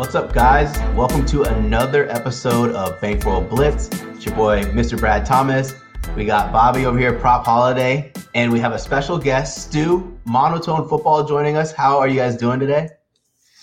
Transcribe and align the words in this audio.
What's 0.00 0.14
up, 0.14 0.32
guys? 0.32 0.78
Welcome 0.96 1.26
to 1.26 1.42
another 1.42 2.08
episode 2.08 2.74
of 2.74 2.98
Bankroll 3.02 3.42
Blitz. 3.42 3.88
It's 3.92 4.24
your 4.24 4.34
boy, 4.34 4.62
Mr. 4.62 4.98
Brad 4.98 5.26
Thomas. 5.26 5.74
We 6.16 6.24
got 6.24 6.54
Bobby 6.54 6.86
over 6.86 6.98
here, 6.98 7.12
Prop 7.12 7.44
Holiday, 7.44 8.10
and 8.34 8.50
we 8.50 8.58
have 8.60 8.72
a 8.72 8.78
special 8.78 9.18
guest, 9.18 9.68
Stu, 9.68 10.18
Monotone 10.24 10.88
Football, 10.88 11.24
joining 11.24 11.58
us. 11.58 11.72
How 11.72 11.98
are 11.98 12.08
you 12.08 12.16
guys 12.16 12.34
doing 12.34 12.58
today? 12.58 12.88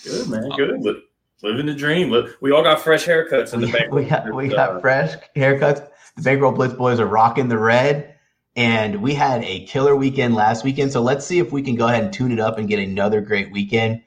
Good, 0.04 0.28
man. 0.28 0.52
Uh, 0.52 0.54
Good. 0.54 1.02
Living 1.42 1.66
the 1.66 1.74
dream. 1.74 2.14
We 2.40 2.52
all 2.52 2.62
got 2.62 2.80
fresh 2.82 3.04
haircuts 3.04 3.52
in 3.52 3.60
the 3.60 3.72
bank. 3.72 3.90
we 3.92 4.04
got, 4.04 4.32
we 4.32 4.46
uh, 4.54 4.54
got 4.54 4.80
fresh 4.80 5.16
haircuts. 5.34 5.88
The 6.14 6.22
Bankroll 6.22 6.52
Blitz 6.52 6.72
boys 6.72 7.00
are 7.00 7.06
rocking 7.06 7.48
the 7.48 7.58
red. 7.58 8.14
And 8.54 9.02
we 9.02 9.12
had 9.12 9.42
a 9.42 9.66
killer 9.66 9.96
weekend 9.96 10.36
last 10.36 10.62
weekend. 10.62 10.92
So 10.92 11.02
let's 11.02 11.26
see 11.26 11.40
if 11.40 11.50
we 11.50 11.62
can 11.62 11.74
go 11.74 11.88
ahead 11.88 12.04
and 12.04 12.12
tune 12.12 12.30
it 12.30 12.38
up 12.38 12.58
and 12.58 12.68
get 12.68 12.78
another 12.78 13.20
great 13.20 13.50
weekend. 13.50 14.02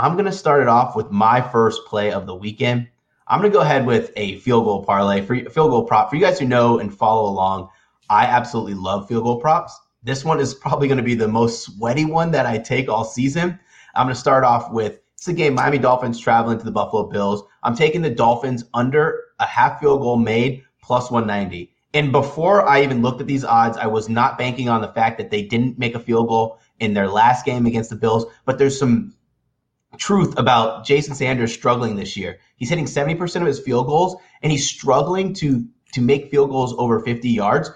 I'm 0.00 0.14
going 0.14 0.24
to 0.24 0.32
start 0.32 0.62
it 0.62 0.68
off 0.68 0.96
with 0.96 1.10
my 1.10 1.42
first 1.42 1.84
play 1.84 2.10
of 2.10 2.24
the 2.24 2.34
weekend. 2.34 2.88
I'm 3.28 3.38
going 3.38 3.52
to 3.52 3.54
go 3.54 3.60
ahead 3.60 3.84
with 3.84 4.12
a 4.16 4.36
field 4.36 4.64
goal 4.64 4.82
parlay 4.82 5.20
for 5.20 5.36
field 5.50 5.70
goal 5.70 5.84
prop. 5.84 6.08
For 6.08 6.16
you 6.16 6.22
guys 6.22 6.38
who 6.38 6.46
know 6.46 6.78
and 6.78 6.92
follow 6.92 7.28
along, 7.28 7.68
I 8.08 8.24
absolutely 8.24 8.72
love 8.72 9.06
field 9.06 9.24
goal 9.24 9.38
props. 9.38 9.78
This 10.02 10.24
one 10.24 10.40
is 10.40 10.54
probably 10.54 10.88
going 10.88 10.96
to 10.96 11.04
be 11.04 11.14
the 11.14 11.28
most 11.28 11.64
sweaty 11.64 12.06
one 12.06 12.30
that 12.30 12.46
I 12.46 12.56
take 12.56 12.88
all 12.88 13.04
season. 13.04 13.60
I'm 13.94 14.06
going 14.06 14.14
to 14.14 14.18
start 14.18 14.42
off 14.42 14.72
with 14.72 15.00
it's 15.12 15.28
a 15.28 15.34
game 15.34 15.52
Miami 15.52 15.76
Dolphins 15.76 16.18
traveling 16.18 16.56
to 16.56 16.64
the 16.64 16.70
Buffalo 16.70 17.04
Bills. 17.04 17.42
I'm 17.62 17.76
taking 17.76 18.00
the 18.00 18.08
Dolphins 18.08 18.64
under 18.72 19.24
a 19.38 19.44
half 19.44 19.80
field 19.80 20.00
goal 20.00 20.16
made 20.16 20.64
plus 20.82 21.10
190. 21.10 21.74
And 21.92 22.10
before 22.10 22.66
I 22.66 22.82
even 22.82 23.02
looked 23.02 23.20
at 23.20 23.26
these 23.26 23.44
odds, 23.44 23.76
I 23.76 23.86
was 23.86 24.08
not 24.08 24.38
banking 24.38 24.70
on 24.70 24.80
the 24.80 24.92
fact 24.94 25.18
that 25.18 25.30
they 25.30 25.42
didn't 25.42 25.78
make 25.78 25.94
a 25.94 26.00
field 26.00 26.28
goal 26.28 26.58
in 26.78 26.94
their 26.94 27.08
last 27.08 27.44
game 27.44 27.66
against 27.66 27.90
the 27.90 27.96
Bills. 27.96 28.24
But 28.46 28.56
there's 28.56 28.78
some 28.78 29.12
truth 29.98 30.38
about 30.38 30.84
Jason 30.84 31.14
Sanders 31.14 31.52
struggling 31.52 31.96
this 31.96 32.16
year. 32.16 32.38
He's 32.56 32.68
hitting 32.68 32.84
70% 32.84 33.40
of 33.40 33.46
his 33.46 33.60
field 33.60 33.86
goals 33.86 34.16
and 34.42 34.52
he's 34.52 34.68
struggling 34.68 35.32
to 35.34 35.66
to 35.92 36.00
make 36.00 36.30
field 36.30 36.50
goals 36.50 36.72
over 36.78 37.00
50 37.00 37.28
yards. 37.28 37.68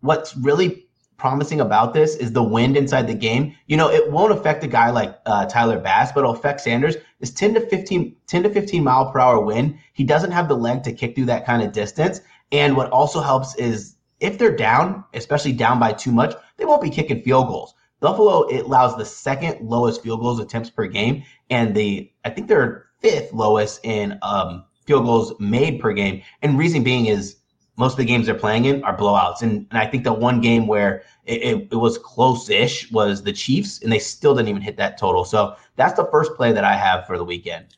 What's 0.00 0.36
really 0.36 0.86
promising 1.16 1.60
about 1.60 1.94
this 1.94 2.14
is 2.14 2.32
the 2.32 2.42
wind 2.42 2.76
inside 2.76 3.06
the 3.06 3.14
game. 3.14 3.56
You 3.66 3.76
know, 3.76 3.90
it 3.90 4.10
won't 4.10 4.32
affect 4.32 4.62
a 4.62 4.68
guy 4.68 4.90
like 4.90 5.18
uh, 5.26 5.46
Tyler 5.46 5.78
Bass, 5.78 6.12
but 6.12 6.20
it'll 6.20 6.32
affect 6.32 6.60
Sanders. 6.60 6.96
Is 7.20 7.32
10 7.32 7.54
to 7.54 7.60
15 7.60 8.14
10 8.26 8.42
to 8.44 8.50
15 8.50 8.84
mile 8.84 9.10
per 9.10 9.18
hour 9.18 9.40
wind. 9.40 9.78
He 9.94 10.04
doesn't 10.04 10.30
have 10.30 10.48
the 10.48 10.56
leg 10.56 10.82
to 10.84 10.92
kick 10.92 11.14
through 11.14 11.26
that 11.26 11.46
kind 11.46 11.62
of 11.62 11.72
distance. 11.72 12.20
And 12.52 12.76
what 12.76 12.90
also 12.90 13.20
helps 13.20 13.56
is 13.56 13.96
if 14.20 14.38
they're 14.38 14.54
down, 14.54 15.04
especially 15.14 15.52
down 15.52 15.80
by 15.80 15.92
too 15.92 16.12
much, 16.12 16.34
they 16.56 16.64
won't 16.64 16.82
be 16.82 16.90
kicking 16.90 17.22
field 17.22 17.48
goals. 17.48 17.74
Buffalo 18.06 18.42
it 18.44 18.66
allows 18.66 18.96
the 18.96 19.04
second 19.04 19.68
lowest 19.68 20.00
field 20.00 20.20
goals 20.20 20.38
attempts 20.38 20.70
per 20.70 20.86
game, 20.86 21.24
and 21.50 21.74
the 21.74 22.08
I 22.24 22.30
think 22.30 22.46
they're 22.46 22.86
fifth 23.00 23.32
lowest 23.32 23.80
in 23.84 24.16
um, 24.22 24.64
field 24.86 25.06
goals 25.06 25.34
made 25.40 25.80
per 25.80 25.92
game. 25.92 26.22
And 26.40 26.56
reason 26.56 26.84
being 26.84 27.06
is 27.06 27.38
most 27.76 27.94
of 27.94 27.98
the 27.98 28.04
games 28.04 28.26
they're 28.26 28.36
playing 28.36 28.66
in 28.66 28.84
are 28.84 28.96
blowouts. 28.96 29.42
And, 29.42 29.66
and 29.70 29.78
I 29.78 29.86
think 29.86 30.04
the 30.04 30.12
one 30.12 30.40
game 30.40 30.68
where 30.68 31.02
it, 31.24 31.42
it, 31.42 31.68
it 31.72 31.76
was 31.76 31.98
close-ish 31.98 32.92
was 32.92 33.24
the 33.24 33.32
Chiefs, 33.32 33.82
and 33.82 33.90
they 33.90 33.98
still 33.98 34.36
didn't 34.36 34.50
even 34.50 34.62
hit 34.62 34.76
that 34.76 34.98
total. 34.98 35.24
So 35.24 35.56
that's 35.74 35.94
the 35.94 36.06
first 36.12 36.32
play 36.34 36.52
that 36.52 36.62
I 36.62 36.76
have 36.76 37.08
for 37.08 37.18
the 37.18 37.24
weekend. 37.24 37.76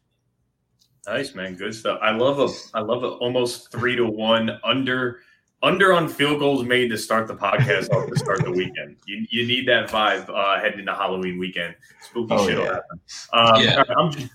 Nice 1.06 1.34
man, 1.34 1.54
good 1.54 1.74
stuff. 1.74 1.98
I 2.02 2.10
love 2.10 2.38
a 2.38 2.48
I 2.76 2.82
love 2.82 3.02
a 3.02 3.08
almost 3.08 3.72
three 3.72 3.96
to 3.96 4.04
one 4.04 4.60
under 4.62 5.20
under 5.62 5.92
on 5.92 6.08
field 6.08 6.38
goals 6.38 6.64
made 6.64 6.88
to 6.90 6.98
start 6.98 7.26
the 7.26 7.34
podcast 7.34 7.90
off 7.90 8.08
to 8.08 8.16
start 8.16 8.44
the 8.44 8.50
weekend. 8.50 8.96
You, 9.06 9.26
you 9.30 9.46
need 9.46 9.66
that 9.68 9.88
vibe 9.88 10.28
uh, 10.28 10.60
heading 10.60 10.80
into 10.80 10.94
Halloween 10.94 11.38
weekend. 11.38 11.74
Spooky 12.00 12.34
oh, 12.34 12.46
shit 12.46 12.56
will 12.56 12.64
happen. 12.64 13.00
Um, 13.32 13.62
yeah. 13.62 13.82
I'm 13.96 14.12
just, 14.12 14.30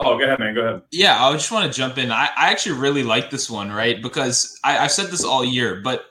oh, 0.00 0.18
go 0.18 0.24
ahead, 0.24 0.40
man. 0.40 0.54
Go 0.54 0.60
ahead. 0.62 0.82
Yeah, 0.90 1.24
I 1.24 1.32
just 1.32 1.52
want 1.52 1.70
to 1.70 1.76
jump 1.76 1.98
in. 1.98 2.10
I, 2.10 2.28
I 2.36 2.50
actually 2.50 2.78
really 2.78 3.04
like 3.04 3.30
this 3.30 3.48
one, 3.48 3.70
right? 3.70 4.02
Because 4.02 4.58
I, 4.64 4.78
I've 4.78 4.92
said 4.92 5.06
this 5.06 5.24
all 5.24 5.44
year, 5.44 5.80
but 5.82 6.06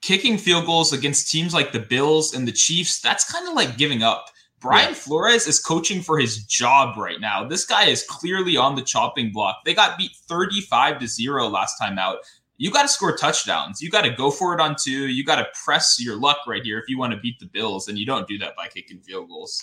kicking 0.00 0.36
field 0.36 0.66
goals 0.66 0.92
against 0.92 1.30
teams 1.30 1.54
like 1.54 1.72
the 1.72 1.80
Bills 1.80 2.34
and 2.34 2.46
the 2.46 2.52
Chiefs, 2.52 3.00
that's 3.00 3.30
kind 3.30 3.46
of 3.46 3.54
like 3.54 3.76
giving 3.76 4.02
up. 4.02 4.26
Brian 4.60 4.88
yeah. 4.88 4.94
Flores 4.94 5.46
is 5.46 5.60
coaching 5.60 6.02
for 6.02 6.18
his 6.18 6.44
job 6.44 6.98
right 6.98 7.20
now. 7.20 7.46
This 7.46 7.64
guy 7.64 7.84
is 7.84 8.02
clearly 8.02 8.56
on 8.56 8.74
the 8.74 8.82
chopping 8.82 9.30
block. 9.30 9.58
They 9.64 9.72
got 9.72 9.96
beat 9.96 10.10
35 10.26 10.98
to 10.98 11.06
0 11.06 11.46
last 11.46 11.78
time 11.78 11.96
out 11.96 12.18
you 12.58 12.70
got 12.72 12.82
to 12.82 12.88
score 12.88 13.16
touchdowns. 13.16 13.80
You 13.80 13.88
got 13.88 14.02
to 14.02 14.10
go 14.10 14.30
for 14.30 14.52
it 14.52 14.60
on 14.60 14.76
two. 14.78 15.06
You 15.06 15.24
got 15.24 15.36
to 15.36 15.46
press 15.64 15.96
your 16.00 16.18
luck 16.18 16.38
right 16.46 16.62
here 16.62 16.78
if 16.78 16.88
you 16.88 16.98
want 16.98 17.12
to 17.12 17.18
beat 17.18 17.38
the 17.38 17.46
Bills, 17.46 17.88
and 17.88 17.96
you 17.96 18.04
don't 18.04 18.28
do 18.28 18.36
that 18.38 18.56
by 18.56 18.66
kicking 18.66 19.00
field 19.00 19.28
goals. 19.28 19.62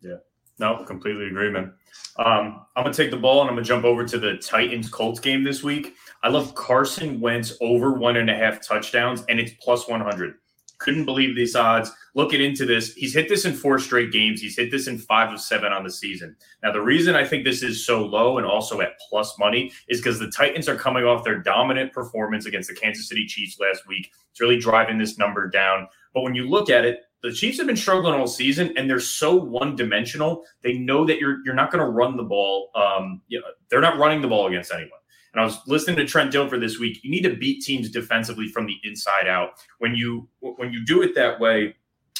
Yeah, 0.00 0.16
no, 0.58 0.84
completely 0.84 1.26
agree, 1.26 1.50
man. 1.50 1.72
Um, 2.18 2.66
I'm 2.76 2.82
gonna 2.84 2.92
take 2.92 3.10
the 3.10 3.16
ball 3.16 3.40
and 3.42 3.50
I'm 3.50 3.56
gonna 3.56 3.64
jump 3.64 3.84
over 3.84 4.04
to 4.04 4.18
the 4.18 4.36
Titans 4.38 4.88
Colts 4.88 5.20
game 5.20 5.44
this 5.44 5.62
week. 5.62 5.94
I 6.22 6.28
love 6.28 6.54
Carson 6.54 7.20
Wentz 7.20 7.56
over 7.60 7.92
one 7.92 8.16
and 8.16 8.28
a 8.28 8.34
half 8.34 8.66
touchdowns, 8.66 9.24
and 9.28 9.38
it's 9.38 9.52
plus 9.60 9.88
100. 9.88 10.34
Couldn't 10.78 11.04
believe 11.04 11.34
these 11.34 11.56
odds. 11.56 11.90
Looking 12.14 12.40
into 12.40 12.64
this, 12.64 12.94
he's 12.94 13.14
hit 13.14 13.28
this 13.28 13.44
in 13.44 13.52
four 13.52 13.78
straight 13.78 14.12
games. 14.12 14.40
He's 14.40 14.56
hit 14.56 14.70
this 14.70 14.86
in 14.86 14.98
five 14.98 15.32
of 15.32 15.40
seven 15.40 15.72
on 15.72 15.84
the 15.84 15.90
season. 15.90 16.36
Now, 16.62 16.72
the 16.72 16.80
reason 16.80 17.14
I 17.14 17.24
think 17.24 17.44
this 17.44 17.62
is 17.62 17.84
so 17.84 18.04
low 18.04 18.38
and 18.38 18.46
also 18.46 18.80
at 18.80 18.98
plus 19.08 19.38
money 19.38 19.72
is 19.88 20.00
because 20.00 20.18
the 20.18 20.30
Titans 20.30 20.68
are 20.68 20.76
coming 20.76 21.04
off 21.04 21.24
their 21.24 21.38
dominant 21.40 21.92
performance 21.92 22.46
against 22.46 22.68
the 22.68 22.74
Kansas 22.74 23.08
City 23.08 23.26
Chiefs 23.26 23.58
last 23.60 23.86
week. 23.86 24.10
It's 24.30 24.40
really 24.40 24.58
driving 24.58 24.98
this 24.98 25.18
number 25.18 25.48
down. 25.48 25.88
But 26.14 26.22
when 26.22 26.34
you 26.34 26.48
look 26.48 26.70
at 26.70 26.84
it, 26.84 27.00
the 27.22 27.32
Chiefs 27.32 27.58
have 27.58 27.66
been 27.66 27.76
struggling 27.76 28.14
all 28.14 28.28
season, 28.28 28.72
and 28.76 28.88
they're 28.88 29.00
so 29.00 29.34
one-dimensional. 29.34 30.44
They 30.62 30.74
know 30.74 31.04
that 31.04 31.18
you're 31.18 31.38
you're 31.44 31.54
not 31.54 31.72
going 31.72 31.84
to 31.84 31.90
run 31.90 32.16
the 32.16 32.22
ball. 32.22 32.70
Um, 32.76 33.22
you 33.26 33.40
know, 33.40 33.46
they're 33.68 33.80
not 33.80 33.98
running 33.98 34.22
the 34.22 34.28
ball 34.28 34.46
against 34.46 34.72
anyone. 34.72 34.97
And 35.32 35.40
I 35.40 35.44
was 35.44 35.58
listening 35.66 35.96
to 35.96 36.06
Trent 36.06 36.32
Dilfer 36.32 36.60
this 36.60 36.78
week. 36.78 37.00
You 37.02 37.10
need 37.10 37.22
to 37.22 37.36
beat 37.36 37.62
teams 37.62 37.90
defensively 37.90 38.48
from 38.48 38.66
the 38.66 38.76
inside 38.84 39.26
out. 39.26 39.50
When 39.78 39.94
you 39.94 40.28
when 40.40 40.72
you 40.72 40.84
do 40.84 41.02
it 41.02 41.14
that 41.14 41.38
way, 41.38 41.76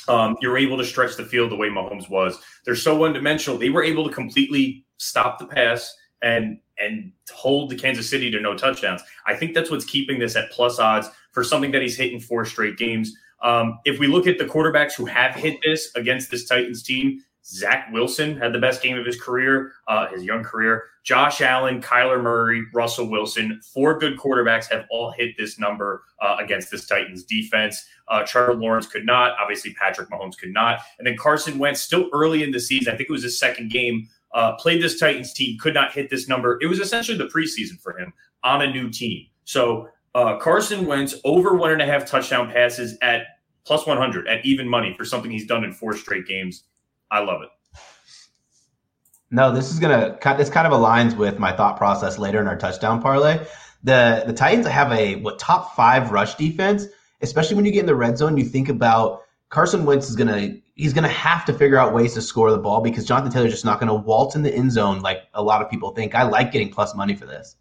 um, 0.08 0.36
you're 0.40 0.58
able 0.58 0.78
to 0.78 0.84
stretch 0.84 1.16
the 1.16 1.24
field 1.24 1.50
the 1.50 1.56
way 1.56 1.68
Mahomes 1.68 2.08
was. 2.08 2.38
They're 2.64 2.76
so 2.76 2.96
one 2.96 3.12
dimensional. 3.12 3.58
They 3.58 3.70
were 3.70 3.82
able 3.82 4.08
to 4.08 4.14
completely 4.14 4.84
stop 4.98 5.38
the 5.38 5.46
pass 5.46 5.94
and 6.22 6.58
and 6.78 7.12
hold 7.32 7.70
the 7.70 7.76
Kansas 7.76 8.08
City 8.08 8.30
to 8.30 8.40
no 8.40 8.56
touchdowns. 8.56 9.02
I 9.26 9.34
think 9.34 9.54
that's 9.54 9.70
what's 9.70 9.84
keeping 9.84 10.18
this 10.18 10.36
at 10.36 10.50
plus 10.50 10.78
odds 10.78 11.08
for 11.32 11.42
something 11.42 11.72
that 11.72 11.82
he's 11.82 11.96
hit 11.96 12.12
in 12.12 12.20
four 12.20 12.44
straight 12.44 12.76
games. 12.76 13.12
Um, 13.42 13.78
if 13.84 13.98
we 13.98 14.06
look 14.06 14.26
at 14.26 14.38
the 14.38 14.44
quarterbacks 14.44 14.94
who 14.94 15.06
have 15.06 15.34
hit 15.34 15.58
this 15.62 15.90
against 15.94 16.30
this 16.30 16.46
Titans 16.46 16.82
team, 16.82 17.22
Zach 17.48 17.88
Wilson 17.92 18.36
had 18.36 18.52
the 18.52 18.58
best 18.58 18.82
game 18.82 18.98
of 18.98 19.06
his 19.06 19.20
career, 19.20 19.72
uh, 19.88 20.08
his 20.08 20.22
young 20.22 20.42
career. 20.42 20.84
Josh 21.02 21.40
Allen, 21.40 21.80
Kyler 21.80 22.22
Murray, 22.22 22.62
Russell 22.74 23.08
Wilson, 23.08 23.60
four 23.72 23.98
good 23.98 24.18
quarterbacks 24.18 24.70
have 24.70 24.84
all 24.90 25.10
hit 25.12 25.34
this 25.38 25.58
number 25.58 26.02
uh, 26.20 26.36
against 26.38 26.70
this 26.70 26.86
Titans 26.86 27.24
defense. 27.24 27.86
Uh, 28.08 28.22
Trevor 28.26 28.54
Lawrence 28.54 28.86
could 28.86 29.06
not. 29.06 29.32
Obviously, 29.40 29.72
Patrick 29.74 30.10
Mahomes 30.10 30.36
could 30.36 30.52
not. 30.52 30.80
And 30.98 31.06
then 31.06 31.16
Carson 31.16 31.58
Wentz, 31.58 31.80
still 31.80 32.10
early 32.12 32.42
in 32.42 32.50
the 32.50 32.60
season, 32.60 32.92
I 32.92 32.96
think 32.96 33.08
it 33.08 33.12
was 33.12 33.22
his 33.22 33.38
second 33.38 33.70
game, 33.70 34.08
uh, 34.34 34.56
played 34.56 34.82
this 34.82 34.98
Titans 34.98 35.32
team, 35.32 35.58
could 35.58 35.74
not 35.74 35.92
hit 35.92 36.10
this 36.10 36.28
number. 36.28 36.58
It 36.60 36.66
was 36.66 36.80
essentially 36.80 37.16
the 37.16 37.28
preseason 37.28 37.80
for 37.80 37.98
him 37.98 38.12
on 38.44 38.60
a 38.60 38.70
new 38.70 38.90
team. 38.90 39.26
So 39.44 39.88
uh, 40.14 40.36
Carson 40.36 40.84
Wentz 40.86 41.14
over 41.24 41.54
one 41.54 41.72
and 41.72 41.80
a 41.80 41.86
half 41.86 42.04
touchdown 42.04 42.50
passes 42.50 42.98
at 43.00 43.22
plus 43.64 43.86
100 43.86 44.28
at 44.28 44.44
even 44.44 44.68
money 44.68 44.94
for 44.96 45.04
something 45.04 45.30
he's 45.30 45.46
done 45.46 45.64
in 45.64 45.72
four 45.72 45.94
straight 45.96 46.26
games. 46.26 46.64
I 47.10 47.20
love 47.20 47.42
it. 47.42 47.48
No, 49.30 49.52
this 49.52 49.70
is 49.70 49.78
gonna 49.78 50.18
this 50.36 50.48
kind 50.48 50.66
of 50.66 50.72
aligns 50.72 51.16
with 51.16 51.38
my 51.38 51.52
thought 51.52 51.76
process 51.76 52.18
later 52.18 52.40
in 52.40 52.46
our 52.46 52.56
touchdown 52.56 53.02
parlay. 53.02 53.44
The 53.82 54.24
the 54.26 54.32
Titans 54.32 54.66
have 54.66 54.90
a 54.92 55.16
what 55.16 55.38
top 55.38 55.76
five 55.76 56.10
rush 56.10 56.34
defense, 56.36 56.86
especially 57.20 57.56
when 57.56 57.64
you 57.64 57.72
get 57.72 57.80
in 57.80 57.86
the 57.86 57.94
red 57.94 58.16
zone. 58.16 58.38
You 58.38 58.44
think 58.44 58.68
about 58.68 59.22
Carson 59.50 59.84
Wentz 59.84 60.08
is 60.08 60.16
gonna 60.16 60.56
he's 60.74 60.94
gonna 60.94 61.08
have 61.08 61.44
to 61.44 61.52
figure 61.52 61.76
out 61.76 61.92
ways 61.92 62.14
to 62.14 62.22
score 62.22 62.50
the 62.50 62.58
ball 62.58 62.80
because 62.80 63.04
Jonathan 63.04 63.30
Taylor's 63.30 63.52
just 63.52 63.64
not 63.64 63.80
gonna 63.80 63.94
waltz 63.94 64.34
in 64.34 64.42
the 64.42 64.54
end 64.54 64.72
zone 64.72 65.00
like 65.00 65.24
a 65.34 65.42
lot 65.42 65.60
of 65.60 65.70
people 65.70 65.90
think. 65.90 66.14
I 66.14 66.22
like 66.22 66.50
getting 66.50 66.70
plus 66.70 66.94
money 66.94 67.14
for 67.14 67.26
this. 67.26 67.56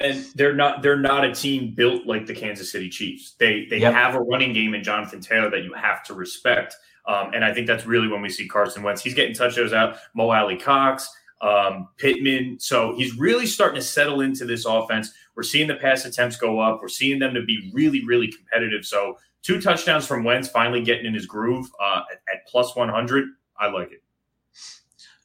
And 0.00 0.24
they're 0.34 0.54
not 0.54 0.82
they're 0.82 0.98
not 0.98 1.24
a 1.24 1.32
team 1.32 1.72
built 1.74 2.04
like 2.04 2.26
the 2.26 2.34
Kansas 2.34 2.72
City 2.72 2.90
Chiefs. 2.90 3.36
They 3.38 3.66
they 3.70 3.78
yep. 3.78 3.92
have 3.92 4.16
a 4.16 4.20
running 4.20 4.52
game 4.52 4.74
in 4.74 4.82
Jonathan 4.82 5.20
Taylor 5.20 5.50
that 5.50 5.62
you 5.62 5.72
have 5.72 6.02
to 6.04 6.14
respect. 6.14 6.74
Um, 7.06 7.32
and 7.34 7.44
I 7.44 7.52
think 7.52 7.66
that's 7.66 7.86
really 7.86 8.08
when 8.08 8.22
we 8.22 8.28
see 8.28 8.48
Carson 8.48 8.82
Wentz. 8.82 9.02
He's 9.02 9.14
getting 9.14 9.34
touchdowns 9.34 9.72
out, 9.72 9.96
Mo 10.14 10.30
Alie-Cox, 10.30 11.08
um, 11.40 11.88
Pittman. 11.98 12.58
So 12.58 12.94
he's 12.96 13.16
really 13.16 13.46
starting 13.46 13.80
to 13.80 13.86
settle 13.86 14.22
into 14.22 14.44
this 14.44 14.64
offense. 14.64 15.12
We're 15.36 15.42
seeing 15.42 15.68
the 15.68 15.74
pass 15.74 16.04
attempts 16.04 16.36
go 16.36 16.60
up. 16.60 16.80
We're 16.80 16.88
seeing 16.88 17.18
them 17.18 17.34
to 17.34 17.42
be 17.42 17.70
really, 17.74 18.04
really 18.04 18.32
competitive. 18.32 18.86
So 18.86 19.18
two 19.42 19.60
touchdowns 19.60 20.06
from 20.06 20.24
Wentz, 20.24 20.48
finally 20.48 20.82
getting 20.82 21.06
in 21.06 21.14
his 21.14 21.26
groove 21.26 21.66
uh, 21.80 22.02
at, 22.10 22.34
at 22.34 22.46
plus 22.48 22.74
100. 22.74 23.28
I 23.58 23.68
like 23.68 23.92
it 23.92 24.04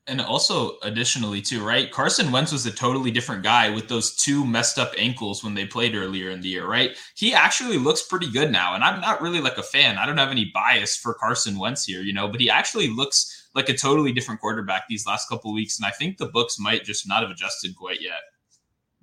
and 0.09 0.19
also 0.19 0.77
additionally 0.81 1.41
too, 1.41 1.63
right? 1.63 1.91
Carson 1.91 2.31
Wentz 2.31 2.51
was 2.51 2.65
a 2.65 2.71
totally 2.71 3.11
different 3.11 3.43
guy 3.43 3.69
with 3.69 3.87
those 3.87 4.15
two 4.15 4.45
messed 4.45 4.79
up 4.79 4.91
ankles 4.97 5.43
when 5.43 5.53
they 5.53 5.65
played 5.65 5.95
earlier 5.95 6.29
in 6.29 6.41
the 6.41 6.49
year, 6.49 6.67
right? 6.67 6.97
He 7.15 7.33
actually 7.33 7.77
looks 7.77 8.01
pretty 8.01 8.29
good 8.29 8.51
now, 8.51 8.73
and 8.73 8.83
I'm 8.83 8.99
not 8.99 9.21
really 9.21 9.39
like 9.39 9.57
a 9.57 9.63
fan. 9.63 9.97
I 9.97 10.05
don't 10.05 10.17
have 10.17 10.31
any 10.31 10.51
bias 10.53 10.97
for 10.97 11.13
Carson 11.13 11.59
Wentz 11.59 11.85
here, 11.85 12.01
you 12.01 12.13
know, 12.13 12.27
but 12.27 12.41
he 12.41 12.49
actually 12.49 12.89
looks 12.89 13.47
like 13.55 13.69
a 13.69 13.73
totally 13.73 14.11
different 14.11 14.41
quarterback 14.41 14.83
these 14.89 15.05
last 15.05 15.29
couple 15.29 15.53
weeks, 15.53 15.77
and 15.79 15.85
I 15.85 15.91
think 15.91 16.17
the 16.17 16.27
books 16.27 16.59
might 16.59 16.83
just 16.83 17.07
not 17.07 17.21
have 17.21 17.31
adjusted 17.31 17.75
quite 17.75 18.01
yet. 18.01 18.21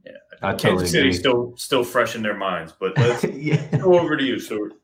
Yeah, 0.05 0.13
I 0.43 0.51
Kansas 0.53 0.63
totally 0.63 0.87
City 0.87 1.13
still 1.13 1.55
still 1.57 1.85
fresh 1.85 2.15
in 2.15 2.23
their 2.23 2.37
minds, 2.37 2.73
but 2.79 2.97
let's 2.99 3.25
yeah. 3.25 3.77
go 3.79 3.99
over 3.99 4.17
to 4.17 4.25
you, 4.25 4.39
Stuart. 4.39 4.75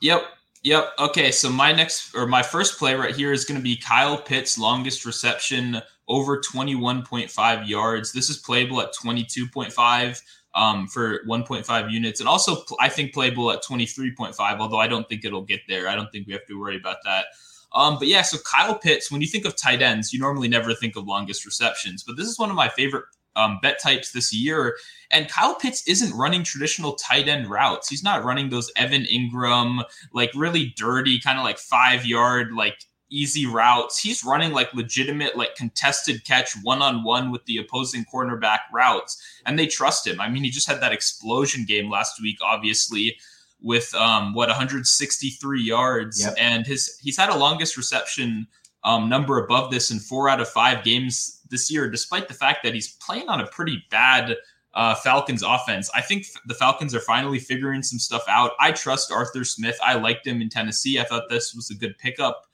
Yep. 0.00 0.22
Yep. 0.62 0.92
Okay. 0.98 1.30
So 1.30 1.50
my 1.50 1.72
next 1.72 2.14
or 2.14 2.26
my 2.26 2.42
first 2.42 2.78
play 2.78 2.94
right 2.94 3.14
here 3.14 3.32
is 3.32 3.44
going 3.44 3.58
to 3.58 3.62
be 3.62 3.76
Kyle 3.76 4.18
Pitts' 4.18 4.58
longest 4.58 5.04
reception 5.04 5.80
over 6.08 6.40
21.5 6.40 7.68
yards. 7.68 8.12
This 8.12 8.28
is 8.30 8.38
playable 8.38 8.80
at 8.80 8.92
22.5 8.94 10.22
um, 10.54 10.88
for 10.88 11.20
1.5 11.26 11.92
units, 11.92 12.20
and 12.20 12.28
also 12.28 12.62
I 12.80 12.88
think 12.88 13.12
playable 13.12 13.52
at 13.52 13.62
23.5. 13.62 14.34
Although 14.58 14.78
I 14.78 14.88
don't 14.88 15.08
think 15.08 15.24
it'll 15.24 15.42
get 15.42 15.60
there. 15.68 15.88
I 15.88 15.94
don't 15.94 16.10
think 16.10 16.26
we 16.26 16.32
have 16.32 16.46
to 16.46 16.58
worry 16.58 16.76
about 16.76 16.98
that. 17.04 17.26
Um, 17.74 17.98
but 17.98 18.08
yeah, 18.08 18.22
so 18.22 18.38
Kyle 18.50 18.74
Pitts, 18.74 19.10
when 19.10 19.20
you 19.20 19.26
think 19.26 19.44
of 19.44 19.54
tight 19.54 19.82
ends, 19.82 20.12
you 20.12 20.18
normally 20.18 20.48
never 20.48 20.72
think 20.74 20.96
of 20.96 21.06
longest 21.06 21.44
receptions, 21.44 22.02
but 22.02 22.16
this 22.16 22.26
is 22.26 22.38
one 22.38 22.48
of 22.48 22.56
my 22.56 22.68
favorite 22.68 23.04
um, 23.38 23.58
bet 23.62 23.80
types 23.80 24.12
this 24.12 24.34
year. 24.34 24.76
And 25.10 25.30
Kyle 25.30 25.54
Pitts 25.54 25.86
isn't 25.86 26.14
running 26.14 26.42
traditional 26.42 26.94
tight 26.94 27.28
end 27.28 27.48
routes. 27.48 27.88
He's 27.88 28.02
not 28.02 28.24
running 28.24 28.50
those 28.50 28.70
Evan 28.76 29.04
Engram, 29.04 29.84
like 30.12 30.30
really 30.34 30.74
dirty, 30.76 31.18
kind 31.18 31.38
of 31.38 31.44
like 31.44 31.58
five 31.58 32.04
yard, 32.04 32.52
like 32.52 32.84
easy 33.10 33.46
routes. 33.46 33.98
He's 33.98 34.24
running 34.24 34.52
like 34.52 34.74
legitimate, 34.74 35.36
like 35.36 35.54
contested 35.54 36.24
catch 36.24 36.52
one 36.62 36.82
on 36.82 37.04
one 37.04 37.30
with 37.30 37.44
the 37.46 37.56
opposing 37.56 38.04
cornerback 38.12 38.58
routes. 38.72 39.22
And 39.46 39.58
they 39.58 39.66
trust 39.66 40.06
him. 40.06 40.20
I 40.20 40.28
mean, 40.28 40.44
he 40.44 40.50
just 40.50 40.68
had 40.68 40.82
that 40.82 40.92
explosion 40.92 41.64
game 41.66 41.88
last 41.90 42.20
week, 42.20 42.38
obviously 42.42 43.16
with 43.60 43.92
um 43.96 44.34
what 44.34 44.48
163 44.48 45.60
yards 45.60 46.20
yep. 46.20 46.32
and 46.38 46.64
his 46.64 46.96
he's 47.02 47.16
had 47.16 47.28
a 47.28 47.36
longest 47.36 47.76
reception 47.76 48.46
um, 48.84 49.08
number 49.08 49.42
above 49.42 49.70
this 49.70 49.90
in 49.90 49.98
four 49.98 50.28
out 50.28 50.40
of 50.40 50.48
five 50.48 50.84
games 50.84 51.37
this 51.50 51.70
year, 51.70 51.88
despite 51.88 52.28
the 52.28 52.34
fact 52.34 52.62
that 52.64 52.74
he's 52.74 52.94
playing 52.94 53.28
on 53.28 53.40
a 53.40 53.46
pretty 53.46 53.82
bad 53.90 54.36
uh, 54.74 54.94
Falcons 54.94 55.42
offense. 55.42 55.90
I 55.94 56.00
think 56.00 56.26
the 56.46 56.54
Falcons 56.54 56.94
are 56.94 57.00
finally 57.00 57.38
figuring 57.38 57.82
some 57.82 57.98
stuff 57.98 58.22
out. 58.28 58.52
I 58.60 58.72
trust 58.72 59.10
Arthur 59.10 59.44
Smith. 59.44 59.78
I 59.84 59.94
liked 59.94 60.26
him 60.26 60.40
in 60.40 60.48
Tennessee. 60.48 61.00
I 61.00 61.04
thought 61.04 61.28
this 61.28 61.54
was 61.54 61.70
a 61.70 61.74
good 61.74 61.98
pickup. 61.98 62.44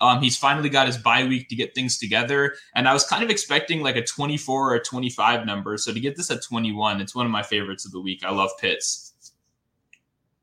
Um, 0.00 0.22
he's 0.22 0.36
finally 0.36 0.70
got 0.70 0.86
his 0.86 0.96
bye 0.96 1.24
week 1.24 1.48
to 1.50 1.54
get 1.54 1.74
things 1.74 1.98
together. 1.98 2.54
And 2.74 2.88
I 2.88 2.92
was 2.92 3.04
kind 3.04 3.22
of 3.22 3.30
expecting 3.30 3.82
like 3.82 3.96
a 3.96 4.04
24 4.04 4.72
or 4.72 4.74
a 4.74 4.82
25 4.82 5.44
number. 5.44 5.76
So 5.76 5.92
to 5.92 6.00
get 6.00 6.16
this 6.16 6.30
at 6.30 6.42
21, 6.42 7.00
it's 7.00 7.14
one 7.14 7.26
of 7.26 7.32
my 7.32 7.42
favorites 7.42 7.84
of 7.84 7.92
the 7.92 8.00
week. 8.00 8.24
I 8.24 8.30
love 8.30 8.50
Pitts. 8.58 9.32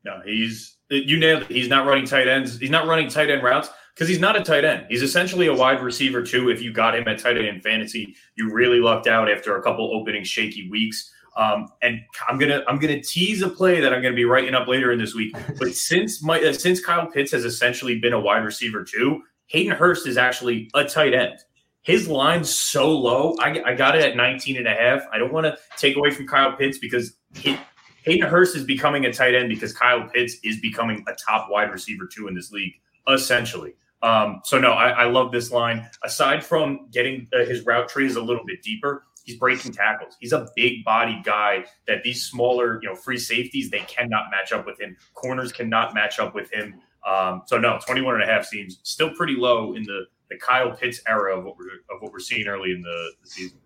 No, 0.04 0.20
he's 0.24 0.76
you 0.90 1.18
nailed 1.18 1.42
it. 1.42 1.48
He's 1.48 1.68
not 1.68 1.86
running 1.86 2.06
tight 2.06 2.28
ends. 2.28 2.58
He's 2.58 2.70
not 2.70 2.86
running 2.86 3.08
tight 3.08 3.30
end 3.30 3.42
routes 3.42 3.68
because 3.98 4.08
he's 4.08 4.20
not 4.20 4.36
a 4.36 4.44
tight 4.44 4.64
end. 4.64 4.86
He's 4.88 5.02
essentially 5.02 5.48
a 5.48 5.52
wide 5.54 5.82
receiver 5.82 6.22
too. 6.22 6.50
If 6.50 6.62
you 6.62 6.72
got 6.72 6.94
him 6.94 7.08
at 7.08 7.18
tight 7.18 7.36
end 7.36 7.48
in 7.48 7.60
fantasy, 7.60 8.14
you 8.36 8.48
really 8.52 8.78
lucked 8.78 9.08
out 9.08 9.28
after 9.28 9.56
a 9.56 9.62
couple 9.62 9.92
opening 9.92 10.22
shaky 10.22 10.70
weeks. 10.70 11.12
Um, 11.36 11.66
and 11.82 12.00
I'm 12.28 12.38
gonna 12.38 12.62
I'm 12.68 12.78
gonna 12.78 13.02
tease 13.02 13.42
a 13.42 13.48
play 13.48 13.80
that 13.80 13.92
I'm 13.92 14.00
gonna 14.00 14.14
be 14.14 14.24
writing 14.24 14.54
up 14.54 14.68
later 14.68 14.92
in 14.92 15.00
this 15.00 15.16
week. 15.16 15.34
But 15.58 15.74
since 15.74 16.22
my 16.22 16.40
uh, 16.40 16.52
since 16.52 16.80
Kyle 16.80 17.08
Pitts 17.08 17.32
has 17.32 17.44
essentially 17.44 17.98
been 17.98 18.12
a 18.12 18.20
wide 18.20 18.44
receiver 18.44 18.84
too, 18.84 19.22
Hayden 19.46 19.76
Hurst 19.76 20.06
is 20.06 20.16
actually 20.16 20.70
a 20.74 20.84
tight 20.84 21.12
end. 21.12 21.40
His 21.82 22.06
line's 22.06 22.54
so 22.54 22.96
low. 22.96 23.34
I, 23.40 23.60
I 23.64 23.74
got 23.74 23.96
it 23.96 24.04
at 24.04 24.14
19 24.14 24.58
and 24.58 24.68
a 24.68 24.74
half. 24.74 25.02
I 25.12 25.18
don't 25.18 25.32
want 25.32 25.46
to 25.46 25.56
take 25.76 25.96
away 25.96 26.10
from 26.10 26.28
Kyle 26.28 26.52
Pitts 26.52 26.78
because 26.78 27.16
he, 27.34 27.58
Hayden 28.04 28.28
Hurst 28.28 28.54
is 28.54 28.62
becoming 28.62 29.06
a 29.06 29.12
tight 29.12 29.34
end 29.34 29.48
because 29.48 29.72
Kyle 29.72 30.06
Pitts 30.08 30.36
is 30.44 30.60
becoming 30.60 31.04
a 31.08 31.14
top 31.14 31.48
wide 31.50 31.72
receiver 31.72 32.06
too 32.06 32.28
in 32.28 32.34
this 32.34 32.52
league, 32.52 32.74
essentially. 33.08 33.74
Um, 34.02 34.42
so 34.44 34.58
no, 34.60 34.72
I, 34.72 34.90
I, 34.90 35.04
love 35.06 35.32
this 35.32 35.50
line. 35.50 35.88
Aside 36.04 36.44
from 36.44 36.88
getting 36.92 37.26
uh, 37.34 37.44
his 37.44 37.66
route 37.66 37.88
trees 37.88 38.14
a 38.14 38.22
little 38.22 38.44
bit 38.46 38.62
deeper, 38.62 39.04
he's 39.24 39.36
breaking 39.36 39.72
tackles. 39.72 40.16
He's 40.20 40.32
a 40.32 40.48
big 40.54 40.84
body 40.84 41.20
guy 41.24 41.64
that 41.88 42.04
these 42.04 42.24
smaller, 42.24 42.80
you 42.80 42.88
know, 42.88 42.94
free 42.94 43.18
safeties 43.18 43.70
they 43.70 43.80
cannot 43.80 44.30
match 44.30 44.52
up 44.52 44.66
with 44.66 44.80
him. 44.80 44.96
Corners 45.14 45.50
cannot 45.50 45.94
match 45.94 46.20
up 46.20 46.32
with 46.32 46.52
him. 46.52 46.76
Um, 47.06 47.42
so 47.46 47.58
no, 47.58 47.78
21 47.84 48.14
and 48.14 48.22
a 48.22 48.26
half 48.26 48.46
seems 48.46 48.78
still 48.84 49.10
pretty 49.10 49.34
low 49.36 49.74
in 49.74 49.82
the 49.82 50.06
the 50.30 50.36
Kyle 50.36 50.70
Pitts 50.70 51.00
era 51.08 51.38
of 51.38 51.44
what 51.44 51.56
we're 51.56 51.94
of 51.94 52.00
what 52.00 52.12
we're 52.12 52.18
seeing 52.18 52.46
early 52.46 52.70
in 52.72 52.82
the, 52.82 53.10
the 53.22 53.30
season. 53.30 53.58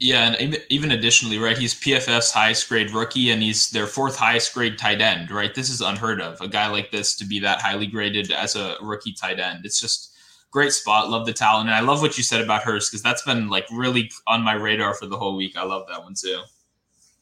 Yeah, 0.00 0.34
and 0.38 0.60
even 0.70 0.90
additionally, 0.90 1.38
right? 1.38 1.56
He's 1.56 1.74
PFF's 1.74 2.32
highest 2.32 2.68
grade 2.68 2.90
rookie, 2.90 3.30
and 3.30 3.42
he's 3.42 3.70
their 3.70 3.86
fourth 3.86 4.16
highest 4.16 4.52
grade 4.52 4.76
tight 4.76 5.00
end, 5.00 5.30
right? 5.30 5.54
This 5.54 5.70
is 5.70 5.80
unheard 5.80 6.20
of. 6.20 6.40
A 6.40 6.48
guy 6.48 6.66
like 6.68 6.90
this 6.90 7.14
to 7.16 7.24
be 7.24 7.38
that 7.40 7.60
highly 7.60 7.86
graded 7.86 8.32
as 8.32 8.56
a 8.56 8.76
rookie 8.82 9.12
tight 9.12 9.38
end. 9.38 9.64
It's 9.64 9.80
just 9.80 10.12
great 10.50 10.72
spot. 10.72 11.10
Love 11.10 11.26
the 11.26 11.32
talent, 11.32 11.68
and 11.68 11.76
I 11.76 11.80
love 11.80 12.02
what 12.02 12.16
you 12.16 12.24
said 12.24 12.40
about 12.40 12.62
Hurst 12.62 12.90
because 12.90 13.02
that's 13.02 13.22
been 13.22 13.48
like 13.48 13.66
really 13.70 14.10
on 14.26 14.42
my 14.42 14.54
radar 14.54 14.94
for 14.94 15.06
the 15.06 15.16
whole 15.16 15.36
week. 15.36 15.56
I 15.56 15.64
love 15.64 15.86
that 15.88 16.02
one 16.02 16.14
too. 16.14 16.42